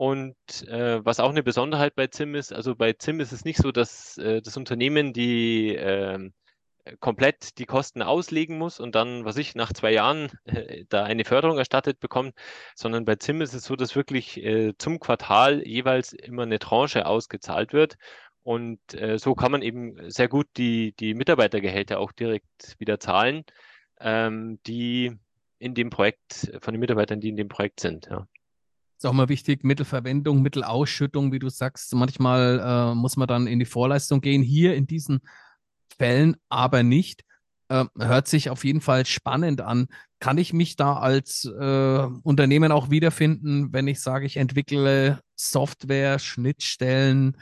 Und 0.00 0.34
äh, 0.66 1.04
was 1.04 1.20
auch 1.20 1.28
eine 1.28 1.42
Besonderheit 1.42 1.94
bei 1.94 2.06
ZIM 2.06 2.34
ist, 2.34 2.54
also 2.54 2.74
bei 2.74 2.94
ZIM 2.94 3.20
ist 3.20 3.32
es 3.32 3.44
nicht 3.44 3.58
so, 3.58 3.70
dass 3.70 4.16
äh, 4.16 4.40
das 4.40 4.56
Unternehmen 4.56 5.12
die 5.12 5.76
äh, 5.76 6.30
komplett 7.00 7.58
die 7.58 7.66
Kosten 7.66 8.02
auslegen 8.02 8.58
muss 8.58 8.80
und 8.80 8.94
dann, 8.94 9.24
was 9.24 9.36
ich, 9.36 9.54
nach 9.54 9.72
zwei 9.72 9.92
Jahren 9.92 10.30
äh, 10.44 10.84
da 10.88 11.04
eine 11.04 11.24
Förderung 11.24 11.58
erstattet 11.58 12.00
bekommt, 12.00 12.34
sondern 12.74 13.04
bei 13.04 13.16
ZIM 13.16 13.40
ist 13.40 13.54
es 13.54 13.64
so, 13.64 13.76
dass 13.76 13.96
wirklich 13.96 14.42
äh, 14.42 14.74
zum 14.78 15.00
Quartal 15.00 15.66
jeweils 15.66 16.12
immer 16.12 16.42
eine 16.42 16.58
Tranche 16.58 17.06
ausgezahlt 17.06 17.72
wird. 17.72 17.96
Und 18.42 18.80
äh, 18.94 19.18
so 19.18 19.34
kann 19.34 19.52
man 19.52 19.62
eben 19.62 20.10
sehr 20.10 20.28
gut 20.28 20.48
die, 20.56 20.94
die 20.98 21.14
Mitarbeitergehälter 21.14 22.00
auch 22.00 22.12
direkt 22.12 22.76
wieder 22.78 22.98
zahlen, 22.98 23.44
ähm, 24.00 24.58
die 24.66 25.12
in 25.58 25.74
dem 25.74 25.90
Projekt, 25.90 26.50
von 26.62 26.72
den 26.72 26.80
Mitarbeitern, 26.80 27.20
die 27.20 27.28
in 27.28 27.36
dem 27.36 27.48
Projekt 27.48 27.80
sind. 27.80 28.06
Ja. 28.10 28.26
Ist 28.96 29.06
auch 29.06 29.12
mal 29.12 29.28
wichtig, 29.28 29.64
Mittelverwendung, 29.64 30.42
Mittelausschüttung, 30.42 31.32
wie 31.32 31.38
du 31.38 31.48
sagst. 31.48 31.94
Manchmal 31.94 32.60
äh, 32.60 32.94
muss 32.94 33.16
man 33.16 33.28
dann 33.28 33.46
in 33.46 33.58
die 33.58 33.66
Vorleistung 33.66 34.20
gehen. 34.20 34.42
Hier 34.42 34.74
in 34.74 34.86
diesen 34.86 35.20
Fällen 36.00 36.36
aber 36.48 36.82
nicht. 36.82 37.24
Äh, 37.68 37.84
hört 37.98 38.26
sich 38.26 38.48
auf 38.48 38.64
jeden 38.64 38.80
Fall 38.80 39.04
spannend 39.04 39.60
an. 39.60 39.88
Kann 40.18 40.38
ich 40.38 40.54
mich 40.54 40.76
da 40.76 40.96
als 40.96 41.44
äh, 41.44 42.06
Unternehmen 42.22 42.72
auch 42.72 42.88
wiederfinden, 42.88 43.74
wenn 43.74 43.86
ich 43.86 44.00
sage, 44.00 44.24
ich 44.24 44.38
entwickle 44.38 45.20
Software, 45.36 46.18
Schnittstellen, 46.18 47.36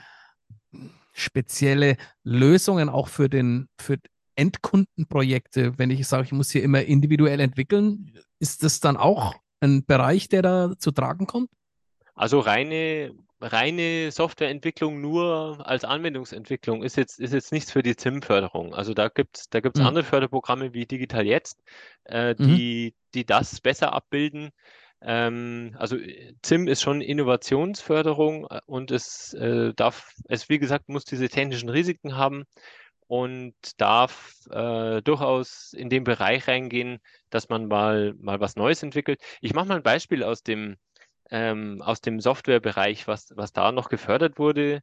spezielle 1.12 1.96
Lösungen 2.24 2.88
auch 2.88 3.06
für 3.06 3.28
den 3.28 3.68
für 3.80 3.98
Endkundenprojekte, 4.34 5.78
wenn 5.78 5.90
ich 5.90 6.08
sage, 6.08 6.24
ich 6.24 6.32
muss 6.32 6.50
hier 6.50 6.64
immer 6.64 6.82
individuell 6.82 7.38
entwickeln, 7.38 8.12
ist 8.40 8.64
das 8.64 8.80
dann 8.80 8.96
auch 8.96 9.36
ein 9.60 9.84
Bereich, 9.84 10.28
der 10.28 10.42
da 10.42 10.74
zu 10.76 10.90
tragen 10.90 11.28
kommt? 11.28 11.50
Also 12.16 12.40
reine 12.40 13.14
reine 13.40 14.10
Softwareentwicklung 14.10 15.00
nur 15.00 15.66
als 15.66 15.84
Anwendungsentwicklung 15.84 16.82
ist 16.82 16.96
jetzt, 16.96 17.20
ist 17.20 17.32
jetzt 17.32 17.52
nichts 17.52 17.72
für 17.72 17.82
die 17.82 17.96
ZIM-Förderung. 17.96 18.74
Also 18.74 18.94
da 18.94 19.08
gibt 19.08 19.38
es 19.38 19.48
da 19.50 19.60
gibt's 19.60 19.80
mhm. 19.80 19.86
andere 19.86 20.04
Förderprogramme 20.04 20.74
wie 20.74 20.86
Digital 20.86 21.26
Jetzt, 21.26 21.62
äh, 22.04 22.34
mhm. 22.38 22.56
die, 22.56 22.94
mhm. 22.94 23.10
die 23.14 23.26
das 23.26 23.60
besser 23.60 23.92
abbilden. 23.92 24.50
Ähm, 25.00 25.76
also 25.78 25.96
ZIM 26.42 26.66
ist 26.66 26.82
schon 26.82 27.00
Innovationsförderung 27.00 28.46
äh, 28.50 28.60
und 28.66 28.90
es 28.90 29.32
äh, 29.34 29.72
darf, 29.74 30.12
es 30.28 30.48
wie 30.48 30.58
gesagt, 30.58 30.88
muss 30.88 31.04
diese 31.04 31.28
technischen 31.28 31.68
Risiken 31.68 32.16
haben 32.16 32.44
und 33.06 33.54
darf 33.78 34.34
äh, 34.50 35.00
durchaus 35.02 35.72
in 35.72 35.88
den 35.88 36.04
Bereich 36.04 36.46
reingehen, 36.46 36.98
dass 37.30 37.48
man 37.48 37.66
mal, 37.66 38.14
mal 38.20 38.40
was 38.40 38.56
Neues 38.56 38.82
entwickelt. 38.82 39.20
Ich 39.40 39.54
mache 39.54 39.66
mal 39.66 39.76
ein 39.76 39.82
Beispiel 39.82 40.22
aus 40.22 40.42
dem, 40.42 40.76
ähm, 41.30 41.82
aus 41.82 42.00
dem 42.00 42.20
Softwarebereich, 42.20 43.06
was, 43.06 43.36
was 43.36 43.52
da 43.52 43.72
noch 43.72 43.88
gefördert 43.88 44.38
wurde. 44.38 44.82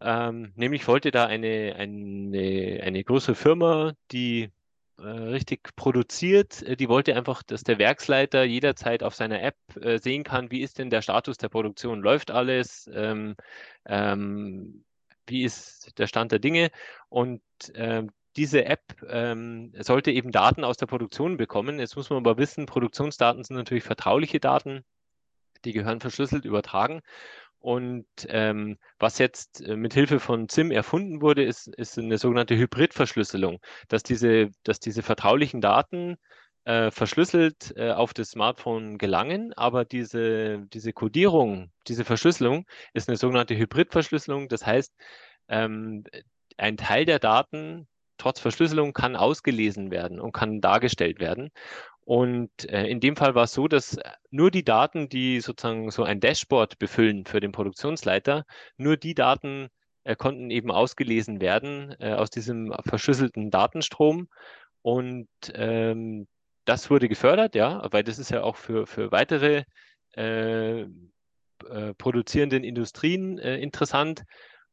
Ähm, 0.00 0.52
nämlich 0.56 0.88
wollte 0.88 1.10
da 1.10 1.26
eine, 1.26 1.74
eine, 1.76 2.80
eine 2.82 3.04
größere 3.04 3.36
Firma, 3.36 3.92
die 4.10 4.50
äh, 4.98 5.02
richtig 5.02 5.74
produziert, 5.76 6.62
äh, 6.62 6.76
die 6.76 6.88
wollte 6.88 7.14
einfach, 7.16 7.42
dass 7.42 7.62
der 7.62 7.78
Werksleiter 7.78 8.44
jederzeit 8.44 9.02
auf 9.02 9.14
seiner 9.14 9.42
App 9.42 9.56
äh, 9.80 9.98
sehen 9.98 10.24
kann, 10.24 10.50
wie 10.50 10.62
ist 10.62 10.78
denn 10.78 10.90
der 10.90 11.02
Status 11.02 11.38
der 11.38 11.48
Produktion, 11.48 12.00
läuft 12.00 12.30
alles, 12.30 12.90
ähm, 12.92 13.36
ähm, 13.86 14.84
wie 15.26 15.44
ist 15.44 15.98
der 15.98 16.08
Stand 16.08 16.32
der 16.32 16.40
Dinge 16.40 16.70
und 17.08 17.42
ähm, 17.74 18.10
diese 18.36 18.64
App 18.64 18.82
ähm, 19.08 19.72
sollte 19.78 20.10
eben 20.10 20.32
Daten 20.32 20.64
aus 20.64 20.78
der 20.78 20.86
Produktion 20.86 21.36
bekommen. 21.36 21.78
Jetzt 21.78 21.96
muss 21.96 22.10
man 22.10 22.18
aber 22.18 22.38
wissen, 22.38 22.66
Produktionsdaten 22.66 23.44
sind 23.44 23.56
natürlich 23.56 23.84
vertrauliche 23.84 24.40
Daten 24.40 24.84
die 25.64 25.72
gehören 25.72 26.00
verschlüsselt 26.00 26.44
übertragen. 26.44 27.00
Und 27.58 28.06
ähm, 28.28 28.76
was 28.98 29.18
jetzt 29.18 29.60
äh, 29.60 29.76
mit 29.76 29.94
Hilfe 29.94 30.18
von 30.18 30.48
ZIM 30.48 30.72
erfunden 30.72 31.22
wurde, 31.22 31.44
ist, 31.44 31.68
ist 31.68 31.96
eine 31.96 32.18
sogenannte 32.18 32.56
Hybridverschlüsselung, 32.56 33.60
dass 33.88 34.02
diese, 34.02 34.50
dass 34.64 34.80
diese 34.80 35.02
vertraulichen 35.02 35.60
Daten 35.60 36.16
äh, 36.64 36.90
verschlüsselt 36.90 37.72
äh, 37.76 37.92
auf 37.92 38.14
das 38.14 38.30
Smartphone 38.30 38.98
gelangen, 38.98 39.52
aber 39.54 39.84
diese, 39.84 40.66
diese 40.72 40.92
Codierung, 40.92 41.70
diese 41.86 42.04
Verschlüsselung 42.04 42.66
ist 42.94 43.08
eine 43.08 43.16
sogenannte 43.16 43.56
Hybridverschlüsselung. 43.56 44.48
Das 44.48 44.66
heißt, 44.66 44.92
ähm, 45.48 46.04
ein 46.56 46.76
Teil 46.76 47.04
der 47.04 47.18
Daten 47.20 47.86
trotz 48.18 48.38
Verschlüsselung 48.40 48.92
kann 48.92 49.16
ausgelesen 49.16 49.90
werden 49.90 50.20
und 50.20 50.32
kann 50.32 50.60
dargestellt 50.60 51.18
werden. 51.18 51.50
Und 52.04 52.68
äh, 52.68 52.86
in 52.86 53.00
dem 53.00 53.16
Fall 53.16 53.34
war 53.34 53.44
es 53.44 53.52
so, 53.52 53.68
dass 53.68 53.98
nur 54.30 54.50
die 54.50 54.64
Daten, 54.64 55.08
die 55.08 55.40
sozusagen 55.40 55.90
so 55.90 56.02
ein 56.02 56.20
Dashboard 56.20 56.78
befüllen 56.78 57.26
für 57.26 57.40
den 57.40 57.52
Produktionsleiter, 57.52 58.44
nur 58.76 58.96
die 58.96 59.14
Daten 59.14 59.68
äh, 60.04 60.16
konnten 60.16 60.50
eben 60.50 60.70
ausgelesen 60.72 61.40
werden 61.40 61.94
äh, 62.00 62.12
aus 62.14 62.30
diesem 62.30 62.74
verschlüsselten 62.84 63.50
Datenstrom. 63.50 64.28
Und 64.82 65.28
ähm, 65.54 66.26
das 66.64 66.90
wurde 66.90 67.08
gefördert, 67.08 67.54
ja, 67.54 67.86
weil 67.92 68.02
das 68.02 68.18
ist 68.18 68.30
ja 68.30 68.42
auch 68.42 68.56
für, 68.56 68.86
für 68.86 69.12
weitere 69.12 69.64
äh, 70.16 70.82
äh, 70.82 70.86
produzierenden 71.98 72.64
Industrien 72.64 73.38
äh, 73.38 73.58
interessant. 73.58 74.24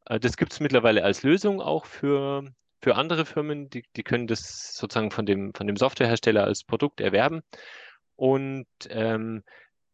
das 0.06 0.38
gibt 0.38 0.54
es 0.54 0.60
mittlerweile 0.60 1.04
als 1.04 1.22
Lösung 1.24 1.62
auch 1.62 1.86
für 1.86 2.52
für 2.82 2.96
andere 2.96 3.26
Firmen, 3.26 3.70
die, 3.70 3.84
die 3.96 4.04
können 4.04 4.28
das 4.28 4.76
sozusagen 4.76 5.12
von 5.12 5.26
dem, 5.26 5.54
von 5.54 5.68
dem 5.68 5.76
Softwarehersteller 5.76 6.44
als 6.44 6.64
Produkt 6.64 7.02
erwerben. 7.02 7.42
Und 8.16 8.68
ähm, 8.90 9.44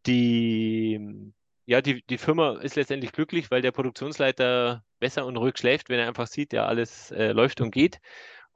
die, 0.05 1.33
ja, 1.65 1.81
die, 1.81 2.03
die 2.09 2.17
Firma 2.17 2.59
ist 2.59 2.75
letztendlich 2.75 3.11
glücklich, 3.11 3.51
weil 3.51 3.61
der 3.61 3.71
Produktionsleiter 3.71 4.83
besser 4.99 5.25
und 5.25 5.37
ruhig 5.37 5.57
schläft, 5.57 5.89
wenn 5.89 5.99
er 5.99 6.07
einfach 6.07 6.27
sieht, 6.27 6.53
ja, 6.53 6.65
alles 6.65 7.11
äh, 7.11 7.31
läuft 7.31 7.61
und 7.61 7.71
geht. 7.71 7.99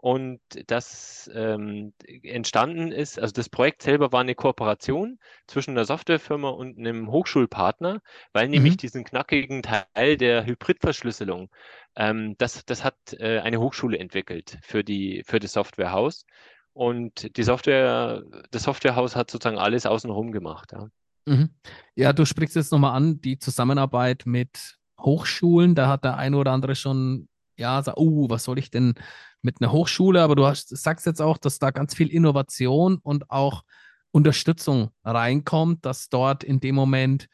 Und 0.01 0.39
das 0.67 1.29
ähm, 1.33 1.91
entstanden 2.23 2.93
ist, 2.93 3.19
also 3.19 3.33
das 3.33 3.49
Projekt 3.49 3.81
selber 3.81 4.13
war 4.13 4.21
eine 4.21 4.33
Kooperation 4.33 5.19
zwischen 5.45 5.71
einer 5.71 5.83
Softwarefirma 5.83 6.49
und 6.49 6.77
einem 6.77 7.11
Hochschulpartner, 7.11 7.99
weil 8.31 8.45
mhm. 8.45 8.51
nämlich 8.51 8.77
diesen 8.77 9.03
knackigen 9.03 9.61
Teil 9.61 10.15
der 10.15 10.45
Hybridverschlüsselung, 10.45 11.49
ähm, 11.97 12.35
das, 12.37 12.63
das 12.65 12.85
hat 12.85 12.95
äh, 13.17 13.39
eine 13.39 13.59
Hochschule 13.59 13.99
entwickelt 13.99 14.57
für, 14.61 14.85
die, 14.85 15.23
für 15.25 15.39
das 15.39 15.51
Softwarehaus. 15.51 16.25
Und 16.71 17.35
die 17.35 17.43
Software, 17.43 18.23
das 18.51 18.63
Softwarehaus 18.63 19.17
hat 19.17 19.29
sozusagen 19.29 19.57
alles 19.57 19.85
außenrum 19.85 20.31
gemacht. 20.31 20.71
Ja, 20.71 20.87
mhm. 21.25 21.49
ja 21.95 22.13
du 22.13 22.23
sprichst 22.23 22.55
jetzt 22.55 22.71
nochmal 22.71 22.95
an, 22.95 23.19
die 23.19 23.37
Zusammenarbeit 23.37 24.23
mit 24.25 24.77
Hochschulen, 24.97 25.75
da 25.75 25.89
hat 25.89 26.05
der 26.05 26.15
eine 26.15 26.37
oder 26.37 26.51
andere 26.51 26.75
schon, 26.75 27.27
ja, 27.57 27.83
sagt, 27.83 27.97
oh, 27.97 28.29
was 28.29 28.45
soll 28.45 28.59
ich 28.59 28.71
denn 28.71 28.95
mit 29.41 29.61
einer 29.61 29.71
Hochschule, 29.71 30.21
aber 30.21 30.35
du 30.35 30.45
hast, 30.45 30.69
sagst 30.75 31.05
jetzt 31.05 31.21
auch, 31.21 31.37
dass 31.37 31.59
da 31.59 31.71
ganz 31.71 31.95
viel 31.95 32.09
Innovation 32.09 32.97
und 32.97 33.29
auch 33.31 33.63
Unterstützung 34.11 34.91
reinkommt, 35.03 35.85
dass 35.85 36.09
dort 36.09 36.43
in 36.43 36.59
dem 36.59 36.75
Moment 36.75 37.27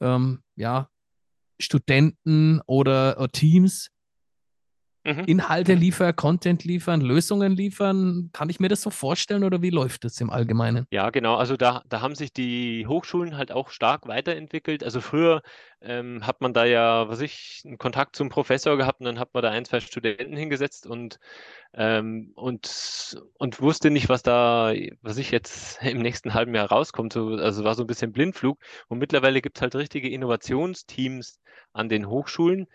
ähm, 0.00 0.42
ja, 0.56 0.88
Studenten 1.58 2.60
oder, 2.66 3.16
oder 3.18 3.28
Teams 3.30 3.90
Mhm. 5.04 5.24
Inhalte 5.24 5.74
liefern, 5.74 6.14
Content 6.14 6.64
liefern, 6.64 7.00
Lösungen 7.00 7.56
liefern. 7.56 8.28
Kann 8.34 8.50
ich 8.50 8.60
mir 8.60 8.68
das 8.68 8.82
so 8.82 8.90
vorstellen 8.90 9.44
oder 9.44 9.62
wie 9.62 9.70
läuft 9.70 10.04
das 10.04 10.20
im 10.20 10.28
Allgemeinen? 10.28 10.86
Ja, 10.90 11.08
genau. 11.08 11.36
Also 11.36 11.56
da, 11.56 11.82
da 11.88 12.02
haben 12.02 12.14
sich 12.14 12.32
die 12.34 12.86
Hochschulen 12.86 13.38
halt 13.38 13.50
auch 13.50 13.70
stark 13.70 14.06
weiterentwickelt. 14.08 14.84
Also 14.84 15.00
früher 15.00 15.40
ähm, 15.80 16.26
hat 16.26 16.42
man 16.42 16.52
da 16.52 16.66
ja, 16.66 17.08
was 17.08 17.22
ich, 17.22 17.62
einen 17.64 17.78
Kontakt 17.78 18.14
zum 18.14 18.28
Professor 18.28 18.76
gehabt 18.76 19.00
und 19.00 19.06
dann 19.06 19.18
hat 19.18 19.32
man 19.32 19.42
da 19.42 19.50
ein, 19.50 19.64
zwei 19.64 19.80
Studenten 19.80 20.36
hingesetzt 20.36 20.86
und, 20.86 21.18
ähm, 21.72 22.32
und, 22.34 23.18
und 23.38 23.60
wusste 23.62 23.90
nicht, 23.90 24.10
was 24.10 24.22
da, 24.22 24.74
was 25.00 25.16
ich 25.16 25.30
jetzt 25.30 25.82
im 25.82 26.02
nächsten 26.02 26.34
halben 26.34 26.54
Jahr 26.54 26.68
rauskommt. 26.68 27.14
So, 27.14 27.28
also 27.36 27.64
war 27.64 27.74
so 27.74 27.84
ein 27.84 27.86
bisschen 27.86 28.12
Blindflug. 28.12 28.58
Und 28.88 28.98
mittlerweile 28.98 29.40
gibt 29.40 29.56
es 29.56 29.62
halt 29.62 29.74
richtige 29.74 30.10
Innovationsteams 30.10 31.40
an 31.72 31.88
den 31.88 32.06
Hochschulen 32.06 32.66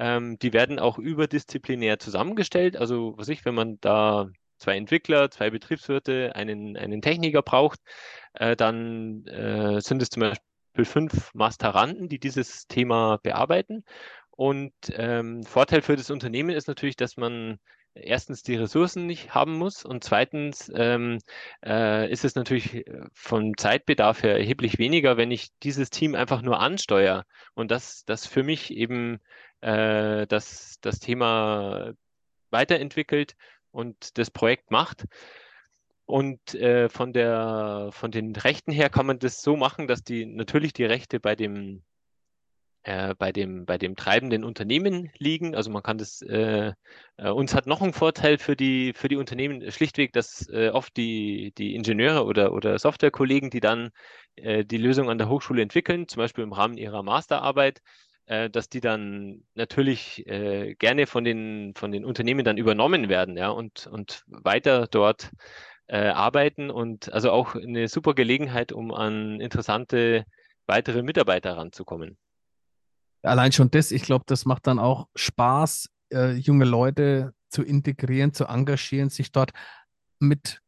ähm, 0.00 0.38
die 0.38 0.54
werden 0.54 0.78
auch 0.78 0.98
überdisziplinär 0.98 1.98
zusammengestellt. 1.98 2.76
Also, 2.76 3.14
was 3.18 3.28
ich, 3.28 3.44
wenn 3.44 3.54
man 3.54 3.78
da 3.82 4.28
zwei 4.56 4.76
Entwickler, 4.76 5.30
zwei 5.30 5.50
Betriebswirte, 5.50 6.34
einen, 6.34 6.76
einen 6.76 7.02
Techniker 7.02 7.42
braucht, 7.42 7.80
äh, 8.32 8.56
dann 8.56 9.26
äh, 9.26 9.80
sind 9.82 10.00
es 10.00 10.08
zum 10.08 10.22
Beispiel 10.22 10.84
fünf 10.84 11.34
Masteranden, 11.34 12.08
die 12.08 12.18
dieses 12.18 12.66
Thema 12.66 13.18
bearbeiten. 13.22 13.84
Und 14.30 14.72
ähm, 14.92 15.42
Vorteil 15.44 15.82
für 15.82 15.96
das 15.96 16.10
Unternehmen 16.10 16.50
ist 16.50 16.66
natürlich, 16.66 16.96
dass 16.96 17.18
man 17.18 17.58
erstens 17.94 18.42
die 18.42 18.56
Ressourcen 18.56 19.06
nicht 19.06 19.34
haben 19.34 19.58
muss 19.58 19.84
und 19.84 20.04
zweitens 20.04 20.70
ähm, 20.74 21.18
äh, 21.64 22.10
ist 22.10 22.24
es 22.24 22.36
natürlich 22.36 22.84
vom 23.12 23.56
Zeitbedarf 23.56 24.22
her 24.22 24.38
erheblich 24.38 24.78
weniger, 24.78 25.16
wenn 25.16 25.30
ich 25.30 25.50
dieses 25.62 25.90
Team 25.90 26.14
einfach 26.14 26.40
nur 26.40 26.60
ansteuere 26.60 27.24
und 27.54 27.70
das, 27.70 28.04
das 28.06 28.26
für 28.26 28.42
mich 28.42 28.72
eben 28.72 29.20
äh, 29.60 30.26
das, 30.26 30.78
das 30.80 30.98
Thema 31.00 31.92
weiterentwickelt 32.50 33.36
und 33.70 34.18
das 34.18 34.30
Projekt 34.30 34.70
macht. 34.70 35.04
Und 36.06 36.54
äh, 36.54 36.88
von 36.88 37.12
der, 37.12 37.90
von 37.92 38.10
den 38.10 38.34
Rechten 38.34 38.72
her 38.72 38.90
kann 38.90 39.06
man 39.06 39.20
das 39.20 39.42
so 39.42 39.56
machen, 39.56 39.86
dass 39.86 40.02
die 40.02 40.26
natürlich 40.26 40.72
die 40.72 40.84
Rechte 40.84 41.20
bei 41.20 41.36
dem, 41.36 41.84
äh, 42.82 43.14
bei 43.14 43.30
dem, 43.30 43.64
bei 43.64 43.78
dem 43.78 43.94
treibenden 43.94 44.42
Unternehmen 44.42 45.12
liegen. 45.18 45.54
Also 45.54 45.70
man 45.70 45.84
kann 45.84 45.98
das, 45.98 46.20
äh, 46.22 46.72
äh, 47.16 47.28
uns 47.28 47.54
hat 47.54 47.66
noch 47.66 47.80
einen 47.80 47.92
Vorteil 47.92 48.38
für 48.38 48.56
die, 48.56 48.92
für 48.92 49.08
die 49.08 49.16
Unternehmen 49.16 49.70
schlichtweg, 49.70 50.12
dass 50.12 50.48
äh, 50.48 50.70
oft 50.70 50.96
die, 50.96 51.52
die 51.56 51.76
Ingenieure 51.76 52.24
oder, 52.24 52.52
oder 52.54 52.76
Softwarekollegen, 52.78 53.50
die 53.50 53.60
dann 53.60 53.90
äh, 54.34 54.64
die 54.64 54.78
Lösung 54.78 55.10
an 55.10 55.18
der 55.18 55.28
Hochschule 55.28 55.62
entwickeln, 55.62 56.08
zum 56.08 56.20
Beispiel 56.22 56.42
im 56.42 56.52
Rahmen 56.52 56.76
ihrer 56.76 57.04
Masterarbeit, 57.04 57.82
dass 58.30 58.68
die 58.68 58.80
dann 58.80 59.42
natürlich 59.54 60.26
äh, 60.28 60.74
gerne 60.76 61.06
von 61.06 61.24
den, 61.24 61.74
von 61.74 61.90
den 61.90 62.04
Unternehmen 62.04 62.44
dann 62.44 62.58
übernommen 62.58 63.08
werden, 63.08 63.36
ja, 63.36 63.48
und, 63.48 63.88
und 63.88 64.22
weiter 64.28 64.86
dort 64.86 65.30
äh, 65.88 66.08
arbeiten 66.08 66.70
und 66.70 67.12
also 67.12 67.32
auch 67.32 67.56
eine 67.56 67.88
super 67.88 68.14
Gelegenheit, 68.14 68.70
um 68.70 68.92
an 68.92 69.40
interessante 69.40 70.24
weitere 70.66 71.02
Mitarbeiter 71.02 71.56
ranzukommen. 71.56 72.16
Allein 73.22 73.50
schon 73.50 73.70
das, 73.70 73.90
ich 73.90 74.02
glaube, 74.02 74.24
das 74.28 74.44
macht 74.46 74.68
dann 74.68 74.78
auch 74.78 75.08
Spaß, 75.16 75.90
äh, 76.12 76.34
junge 76.34 76.64
Leute 76.64 77.34
zu 77.48 77.62
integrieren, 77.62 78.32
zu 78.32 78.44
engagieren, 78.44 79.10
sich 79.10 79.32
dort 79.32 79.50
mit 80.20 80.60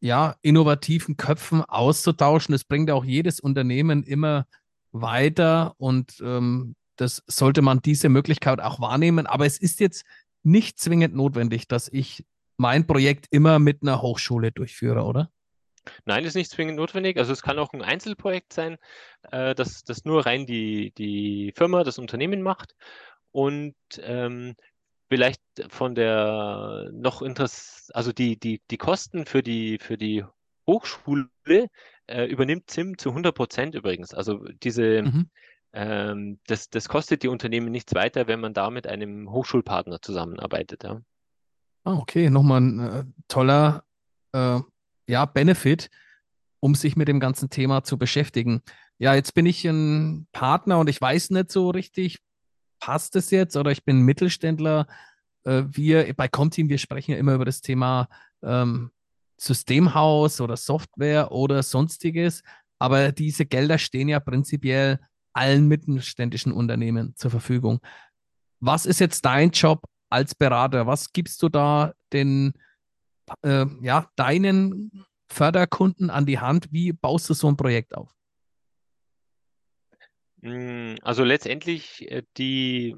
ja, 0.00 0.36
innovativen 0.40 1.18
Köpfen 1.18 1.62
auszutauschen. 1.62 2.52
Das 2.52 2.64
bringt 2.64 2.90
auch 2.90 3.04
jedes 3.04 3.40
Unternehmen 3.40 4.02
immer 4.04 4.46
weiter 4.92 5.74
und 5.76 6.20
ähm, 6.22 6.76
das 6.96 7.22
sollte 7.26 7.62
man 7.62 7.80
diese 7.80 8.08
Möglichkeit 8.08 8.60
auch 8.60 8.80
wahrnehmen. 8.80 9.26
Aber 9.26 9.46
es 9.46 9.58
ist 9.58 9.80
jetzt 9.80 10.04
nicht 10.42 10.78
zwingend 10.78 11.14
notwendig, 11.14 11.68
dass 11.68 11.88
ich 11.88 12.24
mein 12.56 12.86
Projekt 12.86 13.26
immer 13.30 13.58
mit 13.58 13.82
einer 13.82 14.02
Hochschule 14.02 14.52
durchführe, 14.52 15.02
oder? 15.02 15.30
Nein, 16.04 16.24
ist 16.24 16.34
nicht 16.34 16.50
zwingend 16.50 16.76
notwendig. 16.76 17.18
Also 17.18 17.32
es 17.32 17.42
kann 17.42 17.58
auch 17.58 17.72
ein 17.72 17.82
Einzelprojekt 17.82 18.52
sein, 18.52 18.78
äh, 19.30 19.54
das, 19.54 19.84
das 19.84 20.04
nur 20.04 20.24
rein 20.24 20.46
die, 20.46 20.92
die 20.96 21.52
Firma, 21.56 21.84
das 21.84 21.98
Unternehmen 21.98 22.42
macht. 22.42 22.74
Und 23.32 23.74
ähm, 23.98 24.54
vielleicht 25.08 25.42
von 25.68 25.94
der 25.94 26.90
noch 26.92 27.20
Interess 27.22 27.90
also 27.92 28.12
die, 28.12 28.38
die, 28.38 28.62
die 28.70 28.78
Kosten 28.78 29.26
für 29.26 29.42
die, 29.42 29.78
für 29.78 29.98
die 29.98 30.24
Hochschule 30.66 31.28
äh, 32.06 32.24
übernimmt 32.24 32.70
ZIM 32.70 32.96
zu 32.96 33.10
100 33.10 33.34
Prozent 33.34 33.74
übrigens. 33.74 34.14
Also 34.14 34.44
diese, 34.62 35.02
mhm. 35.02 35.30
Ähm, 35.74 36.38
das, 36.46 36.70
das 36.70 36.88
kostet 36.88 37.24
die 37.24 37.28
Unternehmen 37.28 37.72
nichts 37.72 37.94
weiter, 37.94 38.28
wenn 38.28 38.38
man 38.38 38.54
da 38.54 38.70
mit 38.70 38.86
einem 38.86 39.30
Hochschulpartner 39.30 40.00
zusammenarbeitet. 40.00 40.84
Ja. 40.84 41.00
Ah, 41.82 41.94
okay, 41.94 42.30
nochmal 42.30 42.60
ein 42.60 42.78
äh, 42.78 43.04
toller 43.26 43.84
äh, 44.32 44.60
ja, 45.08 45.24
Benefit, 45.26 45.90
um 46.60 46.76
sich 46.76 46.94
mit 46.94 47.08
dem 47.08 47.18
ganzen 47.18 47.50
Thema 47.50 47.82
zu 47.82 47.98
beschäftigen. 47.98 48.62
Ja, 48.98 49.14
jetzt 49.14 49.34
bin 49.34 49.46
ich 49.46 49.64
ein 49.64 50.28
Partner 50.30 50.78
und 50.78 50.88
ich 50.88 51.00
weiß 51.00 51.30
nicht 51.30 51.50
so 51.50 51.70
richtig, 51.70 52.20
passt 52.78 53.16
es 53.16 53.32
jetzt 53.32 53.56
oder 53.56 53.72
ich 53.72 53.84
bin 53.84 54.02
Mittelständler. 54.02 54.86
Äh, 55.42 55.64
wir 55.66 56.14
bei 56.14 56.28
Comteam, 56.28 56.68
wir 56.68 56.78
sprechen 56.78 57.10
ja 57.10 57.16
immer 57.18 57.34
über 57.34 57.44
das 57.44 57.62
Thema 57.62 58.08
ähm, 58.44 58.92
Systemhaus 59.38 60.40
oder 60.40 60.56
Software 60.56 61.32
oder 61.32 61.64
sonstiges, 61.64 62.44
aber 62.78 63.10
diese 63.10 63.44
Gelder 63.44 63.78
stehen 63.78 64.08
ja 64.08 64.20
prinzipiell 64.20 65.00
allen 65.34 65.68
mittelständischen 65.68 66.52
Unternehmen 66.52 67.14
zur 67.16 67.30
Verfügung. 67.30 67.80
Was 68.60 68.86
ist 68.86 69.00
jetzt 69.00 69.24
dein 69.24 69.50
Job 69.50 69.82
als 70.08 70.34
Berater? 70.34 70.86
Was 70.86 71.12
gibst 71.12 71.42
du 71.42 71.48
da 71.48 71.92
den, 72.12 72.54
äh, 73.42 73.66
ja, 73.82 74.08
deinen 74.16 75.04
Förderkunden 75.28 76.10
an 76.10 76.26
die 76.26 76.38
Hand? 76.38 76.72
Wie 76.72 76.92
baust 76.92 77.28
du 77.28 77.34
so 77.34 77.48
ein 77.48 77.56
Projekt 77.56 77.94
auf? 77.94 78.14
Hm, 80.42 80.96
also 81.02 81.24
letztendlich, 81.24 82.10
äh, 82.10 82.22
die 82.36 82.96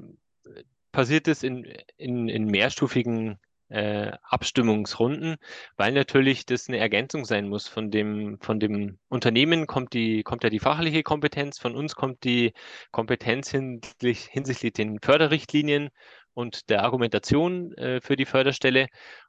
passiert 0.91 1.27
es 1.27 1.43
in, 1.43 1.63
in, 1.97 2.27
in 2.29 2.45
mehrstufigen 2.45 3.39
äh, 3.69 4.11
Abstimmungsrunden, 4.23 5.37
weil 5.75 5.91
natürlich 5.93 6.45
das 6.45 6.67
eine 6.67 6.77
Ergänzung 6.77 7.25
sein 7.25 7.49
muss. 7.49 7.67
Von 7.67 7.91
dem, 7.91 8.37
von 8.41 8.59
dem 8.59 8.99
Unternehmen 9.09 9.67
kommt, 9.67 9.93
die, 9.93 10.23
kommt 10.23 10.43
ja 10.43 10.49
die 10.49 10.59
fachliche 10.59 11.03
Kompetenz, 11.03 11.59
von 11.59 11.75
uns 11.75 11.95
kommt 11.95 12.23
die 12.23 12.53
Kompetenz 12.91 13.51
hinsichtlich, 13.51 14.25
hinsichtlich 14.25 14.73
den 14.73 14.99
Förderrichtlinien 15.01 15.89
und 16.33 16.69
der 16.69 16.83
Argumentation 16.83 17.73
äh, 17.73 17.99
für 18.01 18.15
die 18.15 18.25
Förderstelle. 18.25 18.87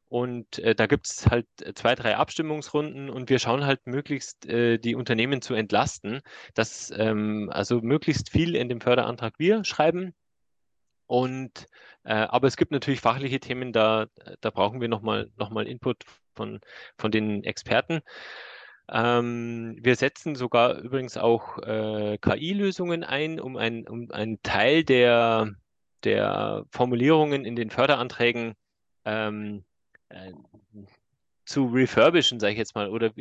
Und 0.08 0.58
äh, 0.60 0.74
da 0.74 0.86
gibt 0.86 1.06
es 1.06 1.26
halt 1.26 1.46
zwei, 1.74 1.94
drei 1.94 2.16
Abstimmungsrunden 2.16 3.10
und 3.10 3.28
wir 3.28 3.38
schauen 3.38 3.66
halt 3.66 3.86
möglichst 3.86 4.46
äh, 4.46 4.78
die 4.78 4.94
Unternehmen 4.94 5.42
zu 5.42 5.54
entlasten, 5.54 6.20
dass 6.54 6.90
ähm, 6.96 7.50
also 7.52 7.80
möglichst 7.82 8.30
viel 8.30 8.56
in 8.56 8.68
dem 8.68 8.80
Förderantrag 8.80 9.34
wir 9.38 9.64
schreiben. 9.64 10.14
Und 11.08 11.66
äh, 12.04 12.12
aber 12.12 12.46
es 12.46 12.56
gibt 12.56 12.70
natürlich 12.70 13.00
fachliche 13.00 13.40
Themen, 13.40 13.72
da, 13.72 14.06
da 14.40 14.50
brauchen 14.50 14.80
wir 14.80 14.88
nochmal 14.88 15.30
noch 15.36 15.50
mal 15.50 15.66
Input 15.66 16.04
von, 16.34 16.60
von 16.98 17.10
den 17.10 17.42
Experten. 17.44 18.02
Ähm, 18.90 19.76
wir 19.80 19.96
setzen 19.96 20.34
sogar 20.34 20.78
übrigens 20.78 21.16
auch 21.16 21.58
äh, 21.58 22.18
KI-Lösungen 22.18 23.04
ein, 23.04 23.40
um, 23.40 23.56
ein, 23.56 23.88
um 23.88 24.10
einen 24.10 24.42
Teil 24.42 24.84
der, 24.84 25.50
der 26.04 26.64
Formulierungen 26.70 27.44
in 27.44 27.56
den 27.56 27.70
Förderanträgen 27.70 28.54
ähm, 29.04 29.64
äh, 30.10 30.32
zu 31.48 31.66
refurbischen, 31.66 32.40
sage 32.40 32.52
ich 32.52 32.58
jetzt 32.58 32.74
mal. 32.74 32.90
Oder 32.90 33.12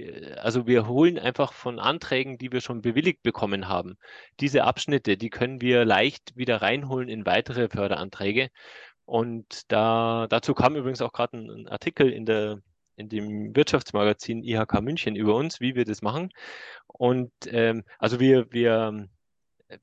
also 0.42 0.68
wir 0.68 0.88
holen 0.88 1.18
einfach 1.18 1.54
von 1.54 1.80
Anträgen, 1.80 2.38
die 2.38 2.52
wir 2.52 2.62
schon 2.62 2.82
bewilligt 2.82 3.24
bekommen 3.24 3.70
haben, 3.70 3.98
diese 4.42 4.66
Abschnitte, 4.66 5.18
die 5.18 5.30
können 5.30 5.62
wir 5.62 5.86
leicht 5.86 6.36
wieder 6.36 6.62
reinholen 6.62 7.08
in 7.10 7.26
weitere 7.26 7.70
Förderanträge. 7.70 8.50
Und 9.06 9.72
da, 9.72 10.28
dazu 10.30 10.54
kam 10.54 10.76
übrigens 10.76 11.02
auch 11.02 11.14
gerade 11.14 11.38
ein, 11.38 11.50
ein 11.50 11.68
Artikel 11.70 12.12
in 12.12 12.26
der 12.26 12.62
in 12.98 13.10
dem 13.10 13.56
Wirtschaftsmagazin 13.56 14.44
IHK 14.44 14.82
München 14.82 15.16
über 15.16 15.36
uns, 15.36 15.62
wie 15.62 15.76
wir 15.76 15.86
das 15.86 16.02
machen. 16.02 16.32
Und 16.88 17.32
ähm, 17.46 17.84
also 18.00 18.20
wir, 18.20 18.52
wir 18.52 19.08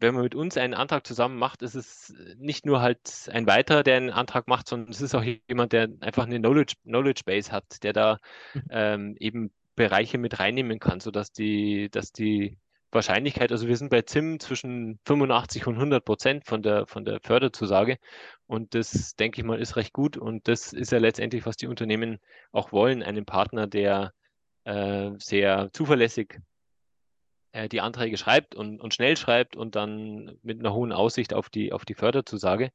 wenn 0.01 0.15
man 0.15 0.23
mit 0.23 0.35
uns 0.35 0.57
einen 0.57 0.75
Antrag 0.75 1.07
zusammen 1.07 1.39
macht, 1.39 1.63
ist 1.63 1.75
es 1.75 2.15
nicht 2.37 2.65
nur 2.65 2.81
halt 2.81 3.29
ein 3.31 3.47
weiterer, 3.47 3.83
der 3.83 3.97
einen 3.97 4.11
Antrag 4.11 4.49
macht, 4.49 4.69
sondern 4.69 4.91
es 4.91 5.01
ist 5.01 5.15
auch 5.15 5.25
jemand, 5.49 5.73
der 5.73 5.89
einfach 6.01 6.25
eine 6.25 6.39
Knowledge, 6.39 6.75
Knowledge 6.85 7.23
Base 7.27 7.53
hat, 7.53 7.83
der 7.83 7.93
da 7.93 8.19
mhm. 8.55 8.63
ähm, 8.71 9.17
eben 9.19 9.51
Bereiche 9.77 10.19
mit 10.19 10.39
reinnehmen 10.39 10.79
kann, 10.79 11.01
sodass 11.01 11.33
die, 11.33 11.91
dass 11.91 12.13
die 12.13 12.57
Wahrscheinlichkeit, 12.93 13.51
also 13.51 13.67
wir 13.67 13.77
sind 13.77 13.91
bei 13.91 14.03
ZIM 14.03 14.39
zwischen 14.39 15.01
85 15.05 15.67
und 15.67 15.75
100 15.75 16.05
Prozent 16.05 16.47
von 16.47 16.63
der, 16.63 16.87
von 16.87 17.05
der 17.05 17.21
Förderzusage 17.21 17.99
und 18.47 18.75
das, 18.75 19.17
denke 19.17 19.41
ich 19.41 19.45
mal, 19.45 19.61
ist 19.61 19.77
recht 19.77 19.93
gut 19.93 20.17
und 20.17 20.47
das 20.49 20.73
ist 20.73 20.93
ja 20.93 20.99
letztendlich, 20.99 21.45
was 21.45 21.57
die 21.57 21.67
Unternehmen 21.67 22.21
auch 22.53 22.73
wollen, 22.73 23.03
einen 23.03 23.27
Partner, 23.27 23.67
der 23.67 24.13
äh, 24.65 25.11
sehr 25.19 25.71
zuverlässig 25.73 26.41
äh, 27.55 27.69
die 27.69 27.81
Anträge 27.81 28.17
schreibt 28.19 28.55
und, 28.55 28.81
und 28.81 28.93
schnell 28.95 29.17
schreibt 29.17 29.57
und 29.57 29.77
dann 29.77 30.39
mit 30.43 30.59
einer 30.59 30.75
hohen 30.75 30.93
Aussicht 30.93 31.33
auf 31.33 31.49
die, 31.49 31.73
auf 31.73 31.85
die 31.85 31.95
Förderzusage. 31.95 32.71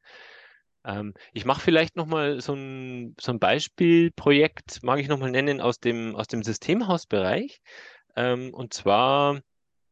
Ähm, 0.86 1.14
ich 1.34 1.46
mache 1.46 1.62
vielleicht 1.62 1.96
nochmal 1.96 2.42
so 2.42 2.54
ein, 2.54 3.16
so 3.20 3.32
ein 3.34 3.40
Beispielprojekt, 3.40 4.82
mag 4.82 5.00
ich 5.00 5.10
nochmal 5.10 5.32
nennen, 5.32 5.62
aus 5.62 5.80
dem, 5.80 6.16
aus 6.16 6.28
dem 6.28 6.44
Systemhausbereich. 6.44 7.62
Ähm, 8.16 8.54
und 8.54 8.74
zwar 8.74 9.42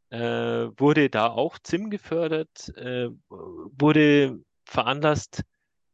äh, 0.10 0.20
wurde 0.20 1.10
da 1.10 1.28
auch 1.28 1.60
ZIM 1.60 1.90
gefördert, 1.90 2.74
äh, 2.78 3.10
wurde 3.30 4.40
veranlasst, 4.66 5.44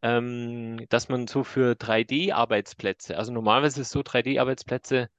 ähm, 0.03 0.86
dass 0.89 1.10
man 1.10 1.27
so 1.27 1.43
für 1.43 1.73
3D-Arbeitsplätze, 1.73 3.17
also 3.17 3.32
normalerweise 3.32 3.82
ist 3.82 3.88
es 3.88 3.91
so 3.91 4.01
3D-Arbeitsplätze 4.01 5.10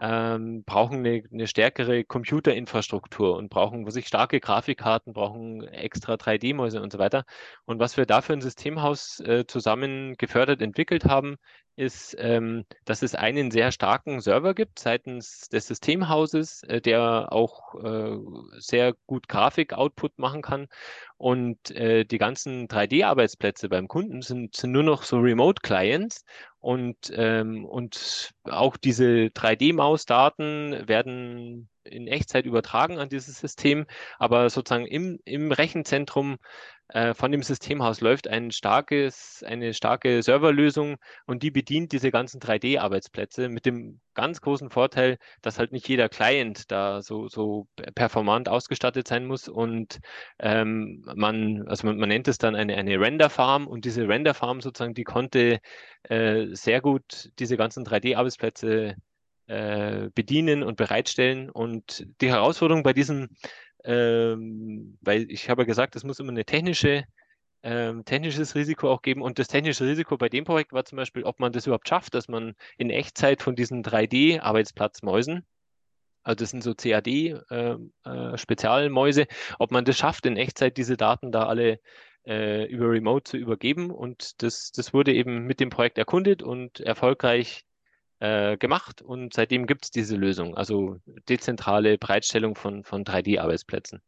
ähm, 0.00 0.64
brauchen 0.64 0.98
eine, 0.98 1.22
eine, 1.32 1.46
stärkere 1.46 2.04
Computerinfrastruktur 2.04 3.36
und 3.36 3.50
brauchen 3.50 3.88
sich 3.90 4.06
starke 4.06 4.40
Grafikkarten, 4.40 5.12
brauchen 5.12 5.62
extra 5.68 6.14
3D-Mäuse 6.14 6.80
und 6.82 6.92
so 6.92 6.98
weiter. 6.98 7.24
Und 7.64 7.78
was 7.78 7.96
wir 7.96 8.06
da 8.06 8.20
für 8.20 8.32
ein 8.32 8.40
Systemhaus 8.40 9.20
äh, 9.20 9.44
zusammen 9.46 10.14
gefördert 10.16 10.62
entwickelt 10.62 11.04
haben, 11.04 11.36
ist, 11.76 12.16
ähm, 12.18 12.64
dass 12.84 13.02
es 13.02 13.14
einen 13.14 13.50
sehr 13.50 13.72
starken 13.72 14.20
Server 14.20 14.54
gibt 14.54 14.78
seitens 14.78 15.48
des 15.48 15.66
Systemhauses, 15.66 16.62
äh, 16.64 16.80
der 16.80 17.32
auch 17.32 17.74
äh, 17.82 18.16
sehr 18.58 18.94
gut 19.06 19.28
Grafik-Output 19.28 20.18
machen 20.18 20.42
kann. 20.42 20.68
Und 21.16 21.70
äh, 21.70 22.04
die 22.04 22.18
ganzen 22.18 22.68
3D-Arbeitsplätze 22.68 23.68
beim 23.68 23.88
Kunden 23.88 24.22
sind, 24.22 24.54
sind 24.54 24.72
nur 24.72 24.82
noch 24.82 25.02
so 25.02 25.18
Remote-Clients 25.18 26.24
Und, 26.64 27.12
ähm, 27.14 27.66
und 27.66 28.32
auch 28.44 28.78
diese 28.78 29.30
3D-Maus-Daten 29.34 30.88
werden 30.88 31.68
in 31.82 32.06
Echtzeit 32.06 32.46
übertragen 32.46 32.98
an 32.98 33.10
dieses 33.10 33.38
System, 33.38 33.84
aber 34.18 34.48
sozusagen 34.48 34.86
im, 34.86 35.18
im 35.26 35.52
Rechenzentrum 35.52 36.38
äh, 36.88 37.14
von 37.14 37.32
dem 37.32 37.42
Systemhaus 37.42 38.00
läuft 38.00 38.28
ein 38.28 38.50
starkes, 38.50 39.42
eine 39.46 39.72
starke 39.74 40.22
Serverlösung 40.22 40.96
und 41.26 41.42
die 41.42 41.50
bedient 41.50 41.92
diese 41.92 42.10
ganzen 42.10 42.40
3D-Arbeitsplätze 42.40 43.48
mit 43.48 43.66
dem 43.66 44.00
ganz 44.14 44.40
großen 44.40 44.70
Vorteil, 44.70 45.18
dass 45.42 45.58
halt 45.58 45.72
nicht 45.72 45.88
jeder 45.88 46.08
Client 46.08 46.70
da 46.70 47.02
so, 47.02 47.28
so 47.28 47.66
performant 47.94 48.48
ausgestattet 48.48 49.08
sein 49.08 49.26
muss 49.26 49.48
und 49.48 49.98
ähm, 50.38 51.04
man, 51.14 51.66
also 51.68 51.86
man, 51.86 51.96
man, 51.96 52.08
nennt 52.08 52.28
es 52.28 52.38
dann 52.38 52.54
eine, 52.54 52.76
eine 52.76 53.00
Render-Farm 53.00 53.66
und 53.66 53.84
diese 53.84 54.06
Render-Farm 54.06 54.60
sozusagen, 54.60 54.94
die 54.94 55.04
konnte 55.04 55.60
äh, 56.04 56.46
sehr 56.52 56.80
gut 56.80 57.30
diese 57.38 57.56
ganzen 57.56 57.84
3D-Arbeitsplätze 57.84 58.96
äh, 59.46 60.08
bedienen 60.14 60.62
und 60.62 60.76
bereitstellen. 60.76 61.50
Und 61.50 62.06
die 62.20 62.30
Herausforderung 62.30 62.82
bei 62.82 62.92
diesem, 62.92 63.28
ähm, 63.84 64.96
weil 65.00 65.30
ich 65.30 65.50
habe 65.50 65.66
gesagt, 65.66 65.96
es 65.96 66.04
muss 66.04 66.20
immer 66.20 66.30
eine 66.30 66.44
technische 66.44 67.04
ähm, 67.64 68.04
technisches 68.04 68.54
Risiko 68.54 68.88
auch 68.90 69.02
geben. 69.02 69.22
Und 69.22 69.38
das 69.38 69.48
technische 69.48 69.86
Risiko 69.86 70.18
bei 70.18 70.28
dem 70.28 70.44
Projekt 70.44 70.74
war 70.74 70.84
zum 70.84 70.96
Beispiel, 70.96 71.24
ob 71.24 71.40
man 71.40 71.52
das 71.52 71.66
überhaupt 71.66 71.88
schafft, 71.88 72.14
dass 72.14 72.28
man 72.28 72.54
in 72.76 72.90
Echtzeit 72.90 73.42
von 73.42 73.56
diesen 73.56 73.82
3D-Arbeitsplatzmäusen, 73.82 75.46
also 76.22 76.36
das 76.36 76.50
sind 76.50 76.62
so 76.62 76.74
CAD-Spezialmäuse, 76.74 79.22
äh, 79.22 79.24
äh, 79.24 79.54
ob 79.58 79.70
man 79.70 79.86
das 79.86 79.96
schafft, 79.96 80.26
in 80.26 80.36
Echtzeit 80.36 80.76
diese 80.76 80.98
Daten 80.98 81.32
da 81.32 81.46
alle 81.46 81.80
äh, 82.26 82.66
über 82.66 82.90
Remote 82.90 83.24
zu 83.24 83.38
übergeben. 83.38 83.90
Und 83.90 84.42
das, 84.42 84.70
das 84.70 84.92
wurde 84.92 85.14
eben 85.14 85.46
mit 85.46 85.58
dem 85.58 85.70
Projekt 85.70 85.96
erkundet 85.96 86.42
und 86.42 86.80
erfolgreich 86.80 87.64
äh, 88.24 88.56
gemacht 88.56 89.02
und 89.02 89.34
seitdem 89.34 89.66
gibt 89.66 89.84
es 89.84 89.90
diese 89.90 90.16
Lösung, 90.16 90.56
also 90.56 90.96
dezentrale 91.28 91.98
Bereitstellung 91.98 92.54
von, 92.54 92.82
von 92.82 93.04
3D-Arbeitsplätzen. 93.04 94.00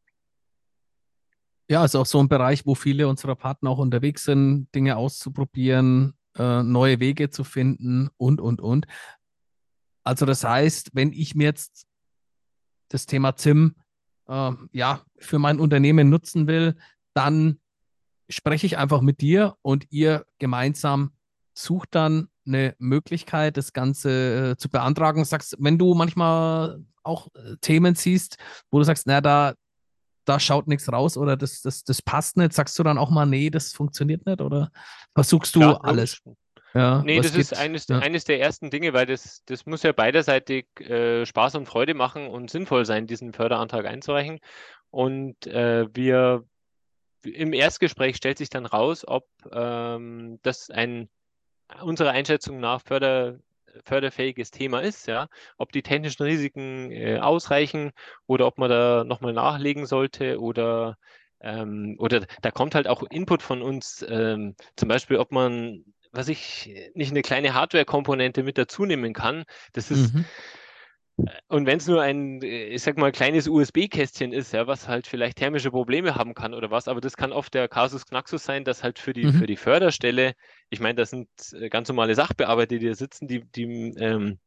Ja, 1.68 1.84
ist 1.84 1.96
auch 1.96 2.06
so 2.06 2.20
ein 2.20 2.28
Bereich, 2.28 2.64
wo 2.64 2.74
viele 2.74 3.08
unserer 3.08 3.36
Partner 3.36 3.68
auch 3.68 3.78
unterwegs 3.78 4.24
sind, 4.24 4.74
Dinge 4.74 4.96
auszuprobieren, 4.96 6.14
äh, 6.38 6.62
neue 6.62 6.98
Wege 6.98 7.28
zu 7.28 7.44
finden 7.44 8.08
und, 8.16 8.40
und, 8.40 8.62
und. 8.62 8.86
Also 10.02 10.24
das 10.24 10.44
heißt, 10.44 10.92
wenn 10.94 11.12
ich 11.12 11.34
mir 11.34 11.44
jetzt 11.44 11.86
das 12.88 13.04
Thema 13.04 13.36
ZIM 13.36 13.74
äh, 14.28 14.52
ja, 14.72 15.02
für 15.18 15.38
mein 15.38 15.60
Unternehmen 15.60 16.08
nutzen 16.08 16.46
will, 16.46 16.76
dann 17.12 17.60
spreche 18.30 18.64
ich 18.64 18.78
einfach 18.78 19.02
mit 19.02 19.20
dir 19.20 19.56
und 19.60 19.86
ihr 19.90 20.24
gemeinsam 20.38 21.10
sucht 21.58 21.94
dann 21.94 22.28
eine 22.46 22.74
Möglichkeit, 22.78 23.56
das 23.56 23.72
Ganze 23.72 24.52
äh, 24.52 24.56
zu 24.56 24.68
beantragen. 24.68 25.24
Sagst, 25.24 25.56
wenn 25.58 25.78
du 25.78 25.94
manchmal 25.94 26.80
auch 27.02 27.28
äh, 27.34 27.56
Themen 27.60 27.94
siehst, 27.94 28.36
wo 28.70 28.78
du 28.78 28.84
sagst, 28.84 29.06
na, 29.06 29.20
da, 29.20 29.54
da 30.24 30.40
schaut 30.40 30.68
nichts 30.68 30.92
raus 30.92 31.16
oder 31.16 31.36
das, 31.36 31.62
das, 31.62 31.84
das 31.84 32.02
passt 32.02 32.36
nicht, 32.36 32.52
sagst 32.52 32.78
du 32.78 32.82
dann 32.82 32.98
auch 32.98 33.10
mal, 33.10 33.26
nee, 33.26 33.50
das 33.50 33.72
funktioniert 33.72 34.26
nicht 34.26 34.40
oder 34.40 34.70
versuchst 35.14 35.54
du 35.54 35.60
ja, 35.60 35.76
alles? 35.80 36.20
Ja, 36.74 37.02
nee, 37.02 37.16
das 37.16 37.32
geht? 37.32 37.40
ist 37.40 37.56
eines, 37.56 37.88
ja. 37.88 38.00
eines 38.00 38.24
der 38.24 38.40
ersten 38.40 38.70
Dinge, 38.70 38.92
weil 38.92 39.06
das, 39.06 39.42
das 39.46 39.64
muss 39.64 39.82
ja 39.82 39.92
beiderseitig 39.92 40.66
äh, 40.80 41.24
Spaß 41.24 41.54
und 41.54 41.66
Freude 41.66 41.94
machen 41.94 42.28
und 42.28 42.50
sinnvoll 42.50 42.84
sein, 42.84 43.06
diesen 43.06 43.32
Förderantrag 43.32 43.86
einzureichen. 43.86 44.40
Und 44.90 45.46
äh, 45.46 45.86
wir 45.94 46.44
im 47.24 47.52
Erstgespräch 47.52 48.16
stellt 48.16 48.38
sich 48.38 48.50
dann 48.50 48.66
raus, 48.66 49.04
ob 49.06 49.26
ähm, 49.50 50.38
das 50.42 50.70
ein 50.70 51.08
unserer 51.82 52.10
Einschätzung 52.10 52.60
nach 52.60 52.82
förder, 52.82 53.38
förderfähiges 53.84 54.50
Thema 54.50 54.80
ist, 54.80 55.06
ja, 55.06 55.28
ob 55.58 55.72
die 55.72 55.82
technischen 55.82 56.22
Risiken 56.22 56.90
äh, 56.90 57.18
ausreichen 57.18 57.92
oder 58.26 58.46
ob 58.46 58.58
man 58.58 58.70
da 58.70 59.04
nochmal 59.04 59.32
nachlegen 59.32 59.86
sollte 59.86 60.40
oder 60.40 60.96
ähm, 61.40 61.96
oder 61.98 62.26
da 62.42 62.50
kommt 62.50 62.74
halt 62.74 62.88
auch 62.88 63.02
Input 63.10 63.42
von 63.42 63.62
uns, 63.62 64.04
ähm, 64.08 64.54
zum 64.76 64.88
Beispiel, 64.88 65.18
ob 65.18 65.32
man, 65.32 65.84
was 66.12 66.28
ich, 66.28 66.70
nicht 66.94 67.10
eine 67.10 67.22
kleine 67.22 67.54
Hardware-Komponente 67.54 68.42
mit 68.42 68.56
dazu 68.56 68.86
nehmen 68.86 69.12
kann. 69.12 69.44
Das 69.72 69.90
ist, 69.90 70.14
mhm. 70.14 70.24
Und 71.48 71.66
wenn 71.66 71.78
es 71.78 71.86
nur 71.86 72.02
ein, 72.02 72.42
ich 72.42 72.82
sag 72.82 72.98
mal, 72.98 73.10
kleines 73.10 73.48
USB-Kästchen 73.48 74.32
ist, 74.32 74.52
ja, 74.52 74.66
was 74.66 74.86
halt 74.86 75.06
vielleicht 75.06 75.38
thermische 75.38 75.70
Probleme 75.70 76.14
haben 76.14 76.34
kann 76.34 76.52
oder 76.52 76.70
was, 76.70 76.88
aber 76.88 77.00
das 77.00 77.16
kann 77.16 77.32
oft 77.32 77.54
der 77.54 77.68
Kasus 77.68 78.04
Knaxus 78.04 78.44
sein, 78.44 78.64
dass 78.64 78.82
halt 78.82 78.98
für 78.98 79.14
die, 79.14 79.24
mhm. 79.24 79.32
für 79.32 79.46
die 79.46 79.56
Förderstelle, 79.56 80.34
ich 80.68 80.80
meine, 80.80 80.96
das 80.96 81.10
sind 81.10 81.28
äh, 81.52 81.70
ganz 81.70 81.88
normale 81.88 82.14
Sachbearbeiter, 82.14 82.78
die 82.78 82.86
da 82.86 82.94
sitzen, 82.94 83.28
die, 83.28 83.40
die 83.40 83.94
ähm, 83.98 84.38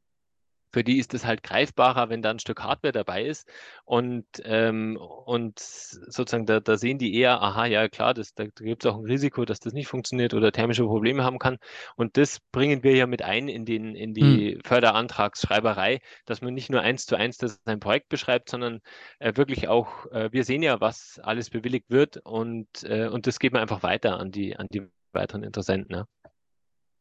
für 0.71 0.83
die 0.83 0.99
ist 0.99 1.13
es 1.13 1.25
halt 1.25 1.43
greifbarer, 1.43 2.09
wenn 2.09 2.21
da 2.21 2.31
ein 2.31 2.39
Stück 2.39 2.61
Hardware 2.61 2.91
dabei 2.91 3.25
ist. 3.25 3.47
Und, 3.85 4.25
ähm, 4.43 4.97
und 4.97 5.59
sozusagen, 5.59 6.45
da, 6.45 6.59
da 6.59 6.77
sehen 6.77 6.97
die 6.97 7.15
eher, 7.15 7.41
aha, 7.41 7.65
ja 7.65 7.87
klar, 7.89 8.13
das, 8.13 8.33
da, 8.33 8.43
da 8.43 8.65
gibt 8.65 8.85
es 8.85 8.91
auch 8.91 8.97
ein 8.97 9.05
Risiko, 9.05 9.45
dass 9.45 9.59
das 9.59 9.73
nicht 9.73 9.87
funktioniert 9.87 10.33
oder 10.33 10.51
thermische 10.51 10.85
Probleme 10.85 11.23
haben 11.23 11.39
kann. 11.39 11.57
Und 11.95 12.17
das 12.17 12.39
bringen 12.51 12.83
wir 12.83 12.95
ja 12.95 13.07
mit 13.07 13.21
ein 13.21 13.47
in, 13.47 13.65
den, 13.65 13.95
in 13.95 14.13
die 14.13 14.53
hm. 14.55 14.61
Förderantragsschreiberei, 14.63 15.99
dass 16.25 16.41
man 16.41 16.53
nicht 16.53 16.69
nur 16.69 16.81
eins 16.81 17.05
zu 17.05 17.15
eins 17.15 17.37
das 17.37 17.59
ein 17.65 17.79
Projekt 17.79 18.09
beschreibt, 18.09 18.49
sondern 18.49 18.79
äh, 19.19 19.35
wirklich 19.35 19.67
auch, 19.67 20.05
äh, 20.11 20.29
wir 20.31 20.43
sehen 20.43 20.61
ja, 20.61 20.79
was 20.81 21.19
alles 21.23 21.49
bewilligt 21.49 21.89
wird 21.89 22.17
und, 22.17 22.67
äh, 22.83 23.07
und 23.07 23.27
das 23.27 23.39
geht 23.39 23.53
man 23.53 23.61
einfach 23.61 23.83
weiter 23.83 24.19
an 24.19 24.31
die, 24.31 24.55
an 24.55 24.67
die 24.71 24.87
weiteren 25.13 25.43
Interessenten. 25.43 25.95
Ja. 25.95 26.05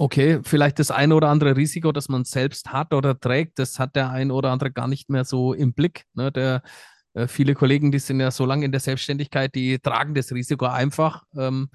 Okay, 0.00 0.40
vielleicht 0.44 0.78
das 0.78 0.92
eine 0.92 1.14
oder 1.16 1.28
andere 1.28 1.56
Risiko, 1.56 1.90
das 1.90 2.08
man 2.08 2.24
selbst 2.24 2.72
hat 2.72 2.94
oder 2.94 3.18
trägt, 3.18 3.58
das 3.58 3.80
hat 3.80 3.96
der 3.96 4.11
ein 4.11 4.30
oder 4.30 4.52
andere 4.52 4.70
gar 4.70 4.87
nicht 4.87 5.11
mehr 5.11 5.24
so 5.24 5.52
im 5.52 5.72
Blick. 5.72 6.04
Ne? 6.14 6.30
Der, 6.30 6.62
äh, 7.14 7.26
viele 7.26 7.54
Kollegen, 7.54 7.90
die 7.90 7.98
sind 7.98 8.20
ja 8.20 8.30
so 8.30 8.46
lange 8.46 8.64
in 8.64 8.70
der 8.70 8.80
Selbstständigkeit, 8.80 9.54
die 9.56 9.80
tragen 9.80 10.14
das 10.14 10.32
Risiko 10.32 10.66
einfach 10.66 11.24
ähm, 11.37 11.68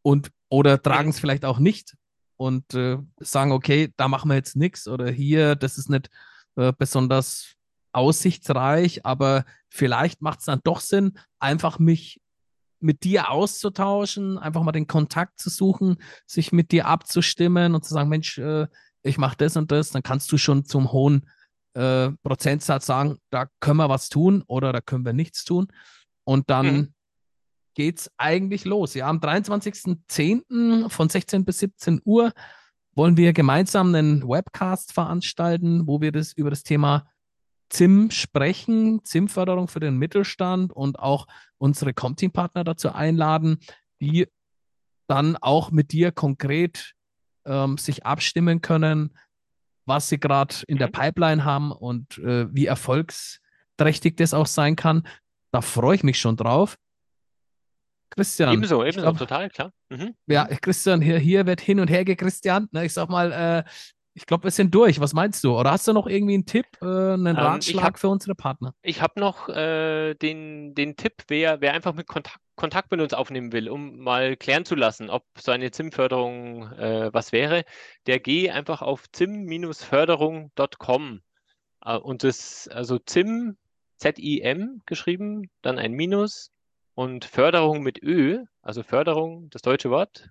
und 0.00 0.30
oder 0.48 0.80
tragen 0.80 1.10
es 1.10 1.20
vielleicht 1.20 1.44
auch 1.44 1.58
nicht 1.58 1.94
und 2.36 2.72
äh, 2.72 2.96
sagen, 3.18 3.52
okay, 3.52 3.92
da 3.98 4.08
machen 4.08 4.30
wir 4.30 4.36
jetzt 4.36 4.56
nichts 4.56 4.88
oder 4.88 5.10
hier, 5.10 5.56
das 5.56 5.76
ist 5.76 5.90
nicht 5.90 6.08
äh, 6.56 6.72
besonders 6.78 7.54
aussichtsreich, 7.92 9.04
aber 9.04 9.44
vielleicht 9.68 10.22
macht 10.22 10.40
es 10.40 10.46
dann 10.46 10.60
doch 10.64 10.80
Sinn, 10.80 11.18
einfach 11.38 11.78
mich 11.78 12.22
mit 12.80 13.04
dir 13.04 13.30
auszutauschen, 13.30 14.38
einfach 14.38 14.62
mal 14.62 14.72
den 14.72 14.86
Kontakt 14.86 15.40
zu 15.40 15.50
suchen, 15.50 15.96
sich 16.26 16.52
mit 16.52 16.72
dir 16.72 16.86
abzustimmen 16.86 17.74
und 17.74 17.84
zu 17.84 17.94
sagen, 17.94 18.08
Mensch, 18.08 18.38
äh, 18.38 18.66
ich 19.02 19.18
mache 19.18 19.36
das 19.38 19.56
und 19.56 19.70
das, 19.70 19.90
dann 19.90 20.02
kannst 20.02 20.30
du 20.32 20.38
schon 20.38 20.64
zum 20.64 20.92
hohen 20.92 21.28
äh, 21.74 22.10
Prozentsatz 22.22 22.86
sagen, 22.86 23.18
da 23.30 23.46
können 23.60 23.78
wir 23.78 23.88
was 23.88 24.08
tun 24.08 24.42
oder 24.46 24.72
da 24.72 24.80
können 24.80 25.04
wir 25.04 25.12
nichts 25.12 25.44
tun. 25.44 25.68
Und 26.24 26.50
dann 26.50 26.66
mhm. 26.66 26.94
geht 27.74 28.00
es 28.00 28.10
eigentlich 28.16 28.64
los. 28.64 28.94
Ja, 28.94 29.08
am 29.08 29.18
23.10. 29.18 30.88
von 30.88 31.08
16 31.08 31.44
bis 31.44 31.58
17 31.60 32.00
Uhr 32.04 32.32
wollen 32.94 33.16
wir 33.16 33.32
gemeinsam 33.32 33.94
einen 33.94 34.26
Webcast 34.26 34.92
veranstalten, 34.92 35.86
wo 35.86 36.00
wir 36.00 36.12
das 36.12 36.32
über 36.32 36.50
das 36.50 36.62
Thema 36.62 37.06
ZIM 37.68 38.10
sprechen, 38.10 39.04
ZIM-Förderung 39.04 39.68
für 39.68 39.80
den 39.80 39.98
Mittelstand 39.98 40.72
und 40.72 40.98
auch 40.98 41.26
unsere 41.58 41.94
Comteam-Partner 41.94 42.64
dazu 42.64 42.92
einladen, 42.92 43.58
die 44.00 44.28
dann 45.08 45.36
auch 45.36 45.70
mit 45.70 45.92
dir 45.92 46.12
konkret 46.12 46.94
ähm, 47.44 47.78
sich 47.78 48.04
abstimmen 48.04 48.60
können, 48.60 49.16
was 49.84 50.08
sie 50.08 50.18
gerade 50.18 50.54
in 50.66 50.78
der 50.78 50.88
mhm. 50.88 50.92
Pipeline 50.92 51.44
haben 51.44 51.72
und 51.72 52.18
äh, 52.18 52.52
wie 52.54 52.66
erfolgsträchtig 52.66 54.16
das 54.16 54.34
auch 54.34 54.46
sein 54.46 54.76
kann. 54.76 55.06
Da 55.52 55.60
freue 55.60 55.96
ich 55.96 56.02
mich 56.02 56.18
schon 56.18 56.36
drauf. 56.36 56.76
Christian. 58.10 58.52
Ebenso, 58.52 58.82
ebenso, 58.82 59.02
glaub, 59.02 59.18
total, 59.18 59.48
klar. 59.50 59.72
Mhm. 59.88 60.14
Ja, 60.26 60.46
Christian, 60.46 61.00
hier, 61.00 61.18
hier 61.18 61.46
wird 61.46 61.60
hin 61.60 61.80
und 61.80 61.88
her 61.88 62.04
gechristian. 62.04 62.68
Ne, 62.72 62.86
ich 62.86 62.92
sag 62.92 63.08
mal, 63.08 63.32
äh, 63.32 63.64
ich 64.16 64.24
glaube, 64.24 64.44
wir 64.44 64.50
sind 64.50 64.74
durch. 64.74 64.98
Was 64.98 65.12
meinst 65.12 65.44
du? 65.44 65.58
Oder 65.58 65.72
hast 65.72 65.86
du 65.86 65.92
noch 65.92 66.06
irgendwie 66.06 66.32
einen 66.34 66.46
Tipp, 66.46 66.64
äh, 66.80 66.86
einen 66.86 67.26
ähm, 67.26 67.36
Ratschlag 67.36 67.84
hab, 67.84 67.98
für 67.98 68.08
unsere 68.08 68.34
Partner? 68.34 68.74
Ich 68.80 69.02
habe 69.02 69.20
noch 69.20 69.50
äh, 69.50 70.14
den, 70.14 70.74
den 70.74 70.96
Tipp, 70.96 71.24
wer, 71.28 71.60
wer 71.60 71.74
einfach 71.74 71.92
mit 71.92 72.06
Kontakt, 72.06 72.40
Kontakt 72.54 72.90
mit 72.90 73.02
uns 73.02 73.12
aufnehmen 73.12 73.52
will, 73.52 73.68
um 73.68 73.98
mal 73.98 74.38
klären 74.38 74.64
zu 74.64 74.74
lassen, 74.74 75.10
ob 75.10 75.26
so 75.38 75.52
eine 75.52 75.70
ZIM-Förderung 75.70 76.72
äh, 76.72 77.12
was 77.12 77.32
wäre, 77.32 77.66
der 78.06 78.18
gehe 78.18 78.54
einfach 78.54 78.80
auf 78.80 79.04
zim-förderung.com 79.12 81.20
äh, 81.84 81.98
und 81.98 82.24
das, 82.24 82.68
also 82.68 82.98
ZIM, 82.98 83.58
Z-I-M 83.98 84.80
geschrieben, 84.86 85.50
dann 85.60 85.78
ein 85.78 85.92
Minus 85.92 86.52
und 86.94 87.26
Förderung 87.26 87.82
mit 87.82 88.02
Ö, 88.02 88.42
also 88.62 88.82
Förderung, 88.82 89.50
das 89.50 89.60
deutsche 89.60 89.90
Wort, 89.90 90.30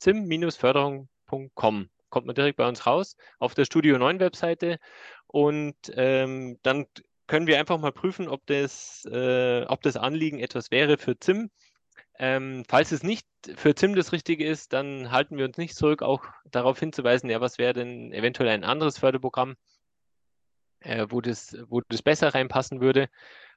zim-förderung.com 0.00 1.88
kommt 2.16 2.26
man 2.26 2.34
direkt 2.34 2.56
bei 2.56 2.66
uns 2.66 2.86
raus 2.86 3.14
auf 3.38 3.52
der 3.52 3.66
Studio 3.66 3.98
9 3.98 4.20
Webseite 4.20 4.78
und 5.26 5.76
ähm, 5.92 6.58
dann 6.62 6.86
können 7.26 7.46
wir 7.46 7.58
einfach 7.58 7.76
mal 7.78 7.92
prüfen, 7.92 8.26
ob 8.26 8.46
das, 8.46 9.06
äh, 9.12 9.66
ob 9.66 9.82
das 9.82 9.98
Anliegen 9.98 10.38
etwas 10.38 10.70
wäre 10.70 10.96
für 10.96 11.18
ZIM. 11.18 11.50
Ähm, 12.18 12.64
falls 12.66 12.90
es 12.90 13.02
nicht 13.02 13.26
für 13.56 13.74
ZIM 13.74 13.94
das 13.94 14.12
Richtige 14.12 14.46
ist, 14.46 14.72
dann 14.72 15.12
halten 15.12 15.36
wir 15.36 15.44
uns 15.44 15.58
nicht 15.58 15.76
zurück, 15.76 16.00
auch 16.00 16.24
darauf 16.50 16.80
hinzuweisen, 16.80 17.28
ja, 17.28 17.42
was 17.42 17.58
wäre 17.58 17.74
denn 17.74 18.14
eventuell 18.14 18.48
ein 18.48 18.64
anderes 18.64 18.96
Förderprogramm, 18.96 19.56
äh, 20.80 21.04
wo, 21.10 21.20
das, 21.20 21.54
wo 21.68 21.82
das 21.86 22.00
besser 22.00 22.34
reinpassen 22.34 22.80
würde. 22.80 23.10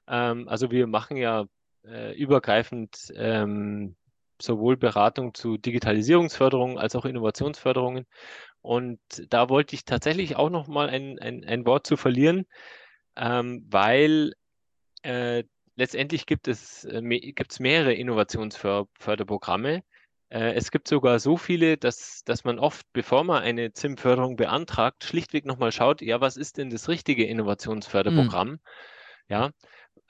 Ähm, 0.06 0.50
also 0.50 0.70
wir 0.70 0.86
machen 0.86 1.16
ja 1.16 1.46
äh, 1.86 2.14
übergreifend 2.14 3.10
ähm, 3.16 3.96
sowohl 4.42 4.76
Beratung 4.76 5.34
zu 5.34 5.56
Digitalisierungsförderung 5.56 6.78
als 6.78 6.96
auch 6.96 7.04
Innovationsförderungen. 7.04 8.06
Und 8.62 9.00
da 9.30 9.48
wollte 9.48 9.74
ich 9.74 9.84
tatsächlich 9.84 10.36
auch 10.36 10.50
noch 10.50 10.68
mal 10.68 10.88
ein, 10.88 11.18
ein, 11.18 11.44
ein 11.44 11.66
Wort 11.66 11.86
zu 11.86 11.96
verlieren, 11.96 12.46
ähm, 13.16 13.66
weil 13.68 14.34
äh, 15.02 15.44
letztendlich 15.76 16.26
gibt 16.26 16.46
es, 16.46 16.84
äh, 16.84 17.00
gibt 17.32 17.52
es 17.52 17.60
mehrere 17.60 17.94
Innovationsförderprogramme. 17.94 19.82
Äh, 20.28 20.52
es 20.54 20.70
gibt 20.70 20.88
sogar 20.88 21.18
so 21.18 21.36
viele, 21.36 21.76
dass, 21.76 22.22
dass 22.24 22.44
man 22.44 22.58
oft, 22.58 22.86
bevor 22.92 23.24
man 23.24 23.42
eine 23.42 23.72
ZIM-Förderung 23.72 24.36
beantragt, 24.36 25.04
schlichtweg 25.04 25.46
nochmal 25.46 25.72
schaut, 25.72 26.02
ja, 26.02 26.20
was 26.20 26.36
ist 26.36 26.58
denn 26.58 26.70
das 26.70 26.88
richtige 26.88 27.24
Innovationsförderprogramm? 27.24 28.50
Mhm. 28.50 28.60
Ja, 29.28 29.50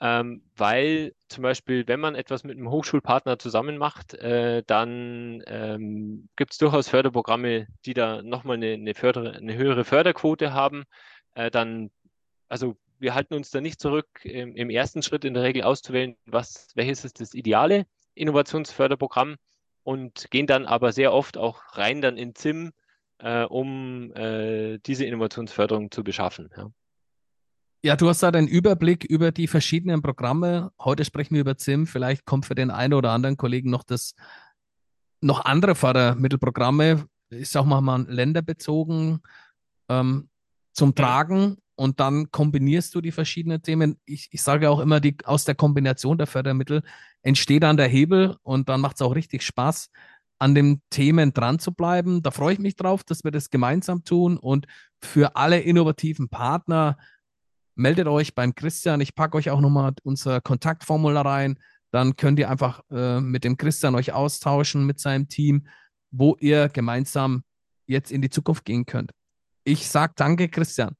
ähm, 0.03 0.41
weil 0.57 1.13
zum 1.27 1.43
Beispiel, 1.43 1.87
wenn 1.87 1.99
man 1.99 2.15
etwas 2.15 2.43
mit 2.43 2.57
einem 2.57 2.71
Hochschulpartner 2.71 3.37
zusammen 3.37 3.77
macht, 3.77 4.15
äh, 4.15 4.63
dann 4.65 5.43
ähm, 5.45 6.27
gibt 6.35 6.53
es 6.53 6.57
durchaus 6.57 6.89
Förderprogramme, 6.89 7.67
die 7.85 7.93
da 7.93 8.23
nochmal 8.23 8.57
eine, 8.57 8.73
eine, 8.73 8.95
Förder-, 8.95 9.33
eine 9.33 9.55
höhere 9.55 9.85
Förderquote 9.85 10.53
haben. 10.53 10.85
Äh, 11.35 11.51
dann, 11.51 11.91
also 12.49 12.77
wir 12.97 13.13
halten 13.13 13.35
uns 13.35 13.51
da 13.51 13.61
nicht 13.61 13.79
zurück, 13.79 14.07
im, 14.23 14.55
im, 14.55 14.71
ersten 14.71 15.03
Schritt 15.03 15.23
in 15.23 15.35
der 15.35 15.43
Regel 15.43 15.61
auszuwählen, 15.61 16.17
was, 16.25 16.71
welches 16.73 17.05
ist 17.05 17.21
das 17.21 17.35
ideale 17.35 17.85
Innovationsförderprogramm 18.15 19.35
und 19.83 20.31
gehen 20.31 20.47
dann 20.47 20.65
aber 20.65 20.93
sehr 20.93 21.13
oft 21.13 21.37
auch 21.37 21.61
rein 21.73 22.01
dann 22.01 22.17
in 22.17 22.33
ZIM, 22.33 22.71
äh, 23.19 23.43
um 23.43 24.11
äh, 24.15 24.79
diese 24.79 25.05
Innovationsförderung 25.05 25.91
zu 25.91 26.03
beschaffen. 26.03 26.49
Ja. 26.57 26.71
Ja, 27.83 27.95
du 27.95 28.09
hast 28.09 28.21
da 28.21 28.31
den 28.31 28.47
Überblick 28.47 29.05
über 29.05 29.31
die 29.31 29.47
verschiedenen 29.47 30.03
Programme. 30.03 30.71
Heute 30.79 31.03
sprechen 31.03 31.33
wir 31.33 31.41
über 31.41 31.57
ZIM. 31.57 31.87
Vielleicht 31.87 32.25
kommt 32.25 32.45
für 32.45 32.53
den 32.53 32.69
einen 32.69 32.93
oder 32.93 33.11
anderen 33.11 33.37
Kollegen 33.37 33.71
noch 33.71 33.83
das 33.83 34.13
noch 35.21 35.45
andere 35.45 35.75
Fördermittelprogramme, 35.75 37.05
ist 37.29 37.55
auch 37.55 37.65
mal 37.65 38.05
länderbezogen 38.07 39.21
ähm, 39.89 40.29
zum 40.73 40.95
Tragen 40.95 41.57
und 41.75 41.99
dann 41.99 42.31
kombinierst 42.31 42.93
du 42.93 43.01
die 43.01 43.11
verschiedenen 43.11 43.61
Themen. 43.61 43.99
Ich, 44.05 44.29
ich 44.31 44.41
sage 44.41 44.69
auch 44.69 44.79
immer, 44.79 44.99
die, 44.99 45.17
aus 45.23 45.45
der 45.45 45.55
Kombination 45.55 46.17
der 46.17 46.27
Fördermittel 46.27 46.83
entsteht 47.21 47.63
dann 47.63 47.77
der 47.77 47.87
Hebel 47.87 48.35
und 48.41 48.69
dann 48.69 48.81
macht 48.81 48.95
es 48.95 49.01
auch 49.01 49.15
richtig 49.15 49.43
Spaß, 49.43 49.89
an 50.39 50.55
den 50.55 50.81
Themen 50.89 51.33
dran 51.33 51.59
zu 51.59 51.71
bleiben. 51.71 52.23
Da 52.23 52.31
freue 52.31 52.53
ich 52.53 52.59
mich 52.59 52.75
drauf, 52.75 53.03
dass 53.03 53.23
wir 53.23 53.31
das 53.31 53.49
gemeinsam 53.51 54.03
tun 54.03 54.37
und 54.37 54.65
für 54.99 55.35
alle 55.35 55.59
innovativen 55.59 56.29
Partner 56.29 56.97
meldet 57.75 58.07
euch 58.07 58.35
beim 58.35 58.55
Christian. 58.55 59.01
Ich 59.01 59.15
packe 59.15 59.37
euch 59.37 59.49
auch 59.49 59.61
nochmal 59.61 59.93
unser 60.03 60.41
Kontaktformular 60.41 61.25
rein. 61.25 61.59
Dann 61.91 62.15
könnt 62.15 62.39
ihr 62.39 62.49
einfach 62.49 62.81
äh, 62.89 63.19
mit 63.19 63.43
dem 63.43 63.57
Christian 63.57 63.95
euch 63.95 64.13
austauschen, 64.13 64.85
mit 64.85 64.99
seinem 64.99 65.27
Team, 65.27 65.67
wo 66.11 66.35
ihr 66.39 66.69
gemeinsam 66.69 67.43
jetzt 67.85 68.11
in 68.11 68.21
die 68.21 68.29
Zukunft 68.29 68.65
gehen 68.65 68.85
könnt. 68.85 69.11
Ich 69.63 69.87
sage 69.87 70.13
danke, 70.15 70.49
Christian. 70.49 70.95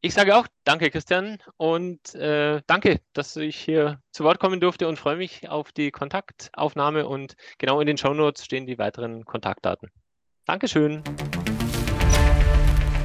Ich 0.00 0.14
sage 0.14 0.36
auch 0.36 0.46
danke, 0.64 0.90
Christian, 0.90 1.38
und 1.56 2.14
äh, 2.14 2.60
danke, 2.66 3.00
dass 3.12 3.34
ich 3.36 3.56
hier 3.56 3.98
zu 4.12 4.24
Wort 4.24 4.38
kommen 4.38 4.60
durfte 4.60 4.86
und 4.86 4.98
freue 4.98 5.16
mich 5.16 5.48
auf 5.48 5.72
die 5.72 5.90
Kontaktaufnahme 5.90 7.08
und 7.08 7.34
genau 7.58 7.80
in 7.80 7.86
den 7.86 7.96
Shownotes 7.96 8.44
stehen 8.44 8.66
die 8.66 8.78
weiteren 8.78 9.24
Kontaktdaten. 9.24 9.90
Dankeschön. 10.44 11.02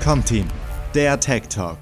Comteam, 0.03 0.47
der 0.93 1.19
Tech 1.19 1.47
Talk. 1.47 1.79